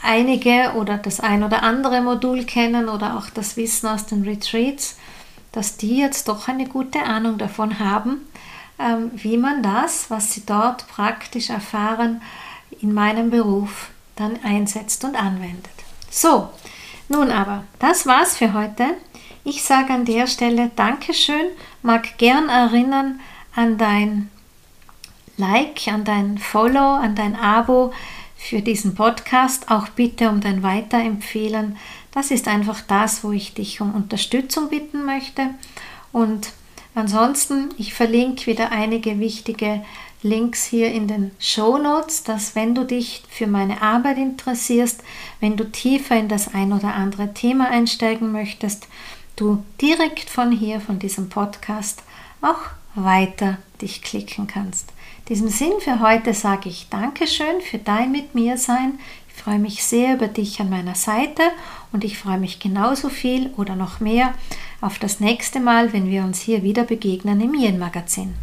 einige 0.02 0.72
oder 0.76 0.96
das 0.96 1.20
ein 1.20 1.42
oder 1.42 1.62
andere 1.62 2.00
Modul 2.00 2.44
kennen 2.44 2.88
oder 2.88 3.18
auch 3.18 3.28
das 3.30 3.56
Wissen 3.56 3.88
aus 3.88 4.06
den 4.06 4.22
Retreats, 4.22 4.96
dass 5.52 5.76
die 5.76 5.98
jetzt 5.98 6.28
doch 6.28 6.48
eine 6.48 6.66
gute 6.66 7.02
Ahnung 7.02 7.38
davon 7.38 7.78
haben, 7.78 8.26
ähm, 8.78 9.10
wie 9.14 9.36
man 9.36 9.62
das, 9.62 10.10
was 10.10 10.32
sie 10.32 10.44
dort 10.46 10.86
praktisch 10.88 11.50
erfahren, 11.50 12.22
in 12.80 12.94
meinem 12.94 13.30
Beruf 13.30 13.90
dann 14.16 14.38
einsetzt 14.42 15.04
und 15.04 15.16
anwendet. 15.16 15.70
So, 16.10 16.50
nun 17.08 17.30
aber, 17.30 17.64
das 17.78 18.06
war's 18.06 18.36
für 18.36 18.52
heute. 18.52 18.96
Ich 19.44 19.62
sage 19.62 19.92
an 19.92 20.04
der 20.04 20.26
Stelle 20.26 20.70
Dankeschön, 20.76 21.46
mag 21.82 22.18
gern 22.18 22.48
erinnern 22.48 23.20
an 23.54 23.78
dein 23.78 24.30
Like, 25.36 25.88
an 25.88 26.04
dein 26.04 26.38
Follow, 26.38 26.96
an 26.96 27.14
dein 27.14 27.34
Abo 27.34 27.92
für 28.36 28.60
diesen 28.60 28.94
Podcast, 28.94 29.70
auch 29.70 29.88
bitte 29.88 30.28
um 30.28 30.40
dein 30.40 30.62
Weiterempfehlen. 30.62 31.76
Das 32.12 32.30
ist 32.30 32.48
einfach 32.48 32.80
das, 32.86 33.22
wo 33.22 33.32
ich 33.32 33.54
dich 33.54 33.80
um 33.80 33.94
Unterstützung 33.94 34.68
bitten 34.68 35.04
möchte. 35.04 35.50
Und 36.12 36.50
ansonsten, 36.94 37.68
ich 37.78 37.94
verlinke 37.94 38.46
wieder 38.46 38.72
einige 38.72 39.20
wichtige 39.20 39.82
Links 40.22 40.64
hier 40.64 40.92
in 40.92 41.08
den 41.08 41.30
Show 41.38 41.78
Notes, 41.78 42.24
dass 42.24 42.54
wenn 42.54 42.74
du 42.74 42.84
dich 42.84 43.22
für 43.30 43.46
meine 43.46 43.80
Arbeit 43.80 44.18
interessierst, 44.18 45.02
wenn 45.40 45.56
du 45.56 45.70
tiefer 45.70 46.16
in 46.16 46.28
das 46.28 46.52
ein 46.52 46.72
oder 46.72 46.94
andere 46.94 47.32
Thema 47.32 47.68
einsteigen 47.70 48.32
möchtest, 48.32 48.86
du 49.36 49.62
direkt 49.80 50.28
von 50.28 50.52
hier, 50.52 50.80
von 50.80 50.98
diesem 50.98 51.30
Podcast, 51.30 52.02
auch 52.42 52.60
weiter 52.94 53.58
dich 53.80 54.02
klicken 54.02 54.46
kannst. 54.46 54.90
In 55.20 55.36
diesem 55.36 55.48
Sinn 55.48 55.72
für 55.78 56.00
heute 56.00 56.34
sage 56.34 56.68
ich 56.68 56.88
Dankeschön 56.90 57.60
für 57.62 57.78
dein 57.78 58.12
mit 58.12 58.34
mir 58.34 58.58
sein. 58.58 58.98
Ich 59.28 59.42
freue 59.42 59.58
mich 59.58 59.84
sehr 59.84 60.14
über 60.14 60.28
dich 60.28 60.60
an 60.60 60.68
meiner 60.68 60.96
Seite 60.96 61.42
und 61.92 62.04
ich 62.04 62.18
freue 62.18 62.38
mich 62.38 62.58
genauso 62.58 63.08
viel 63.08 63.50
oder 63.56 63.76
noch 63.76 64.00
mehr 64.00 64.34
auf 64.80 64.98
das 64.98 65.20
nächste 65.20 65.60
Mal, 65.60 65.92
wenn 65.92 66.08
wir 66.08 66.22
uns 66.22 66.40
hier 66.40 66.62
wieder 66.62 66.84
begegnen 66.84 67.40
im 67.40 67.54
Yen 67.54 67.78
Magazin. 67.78 68.34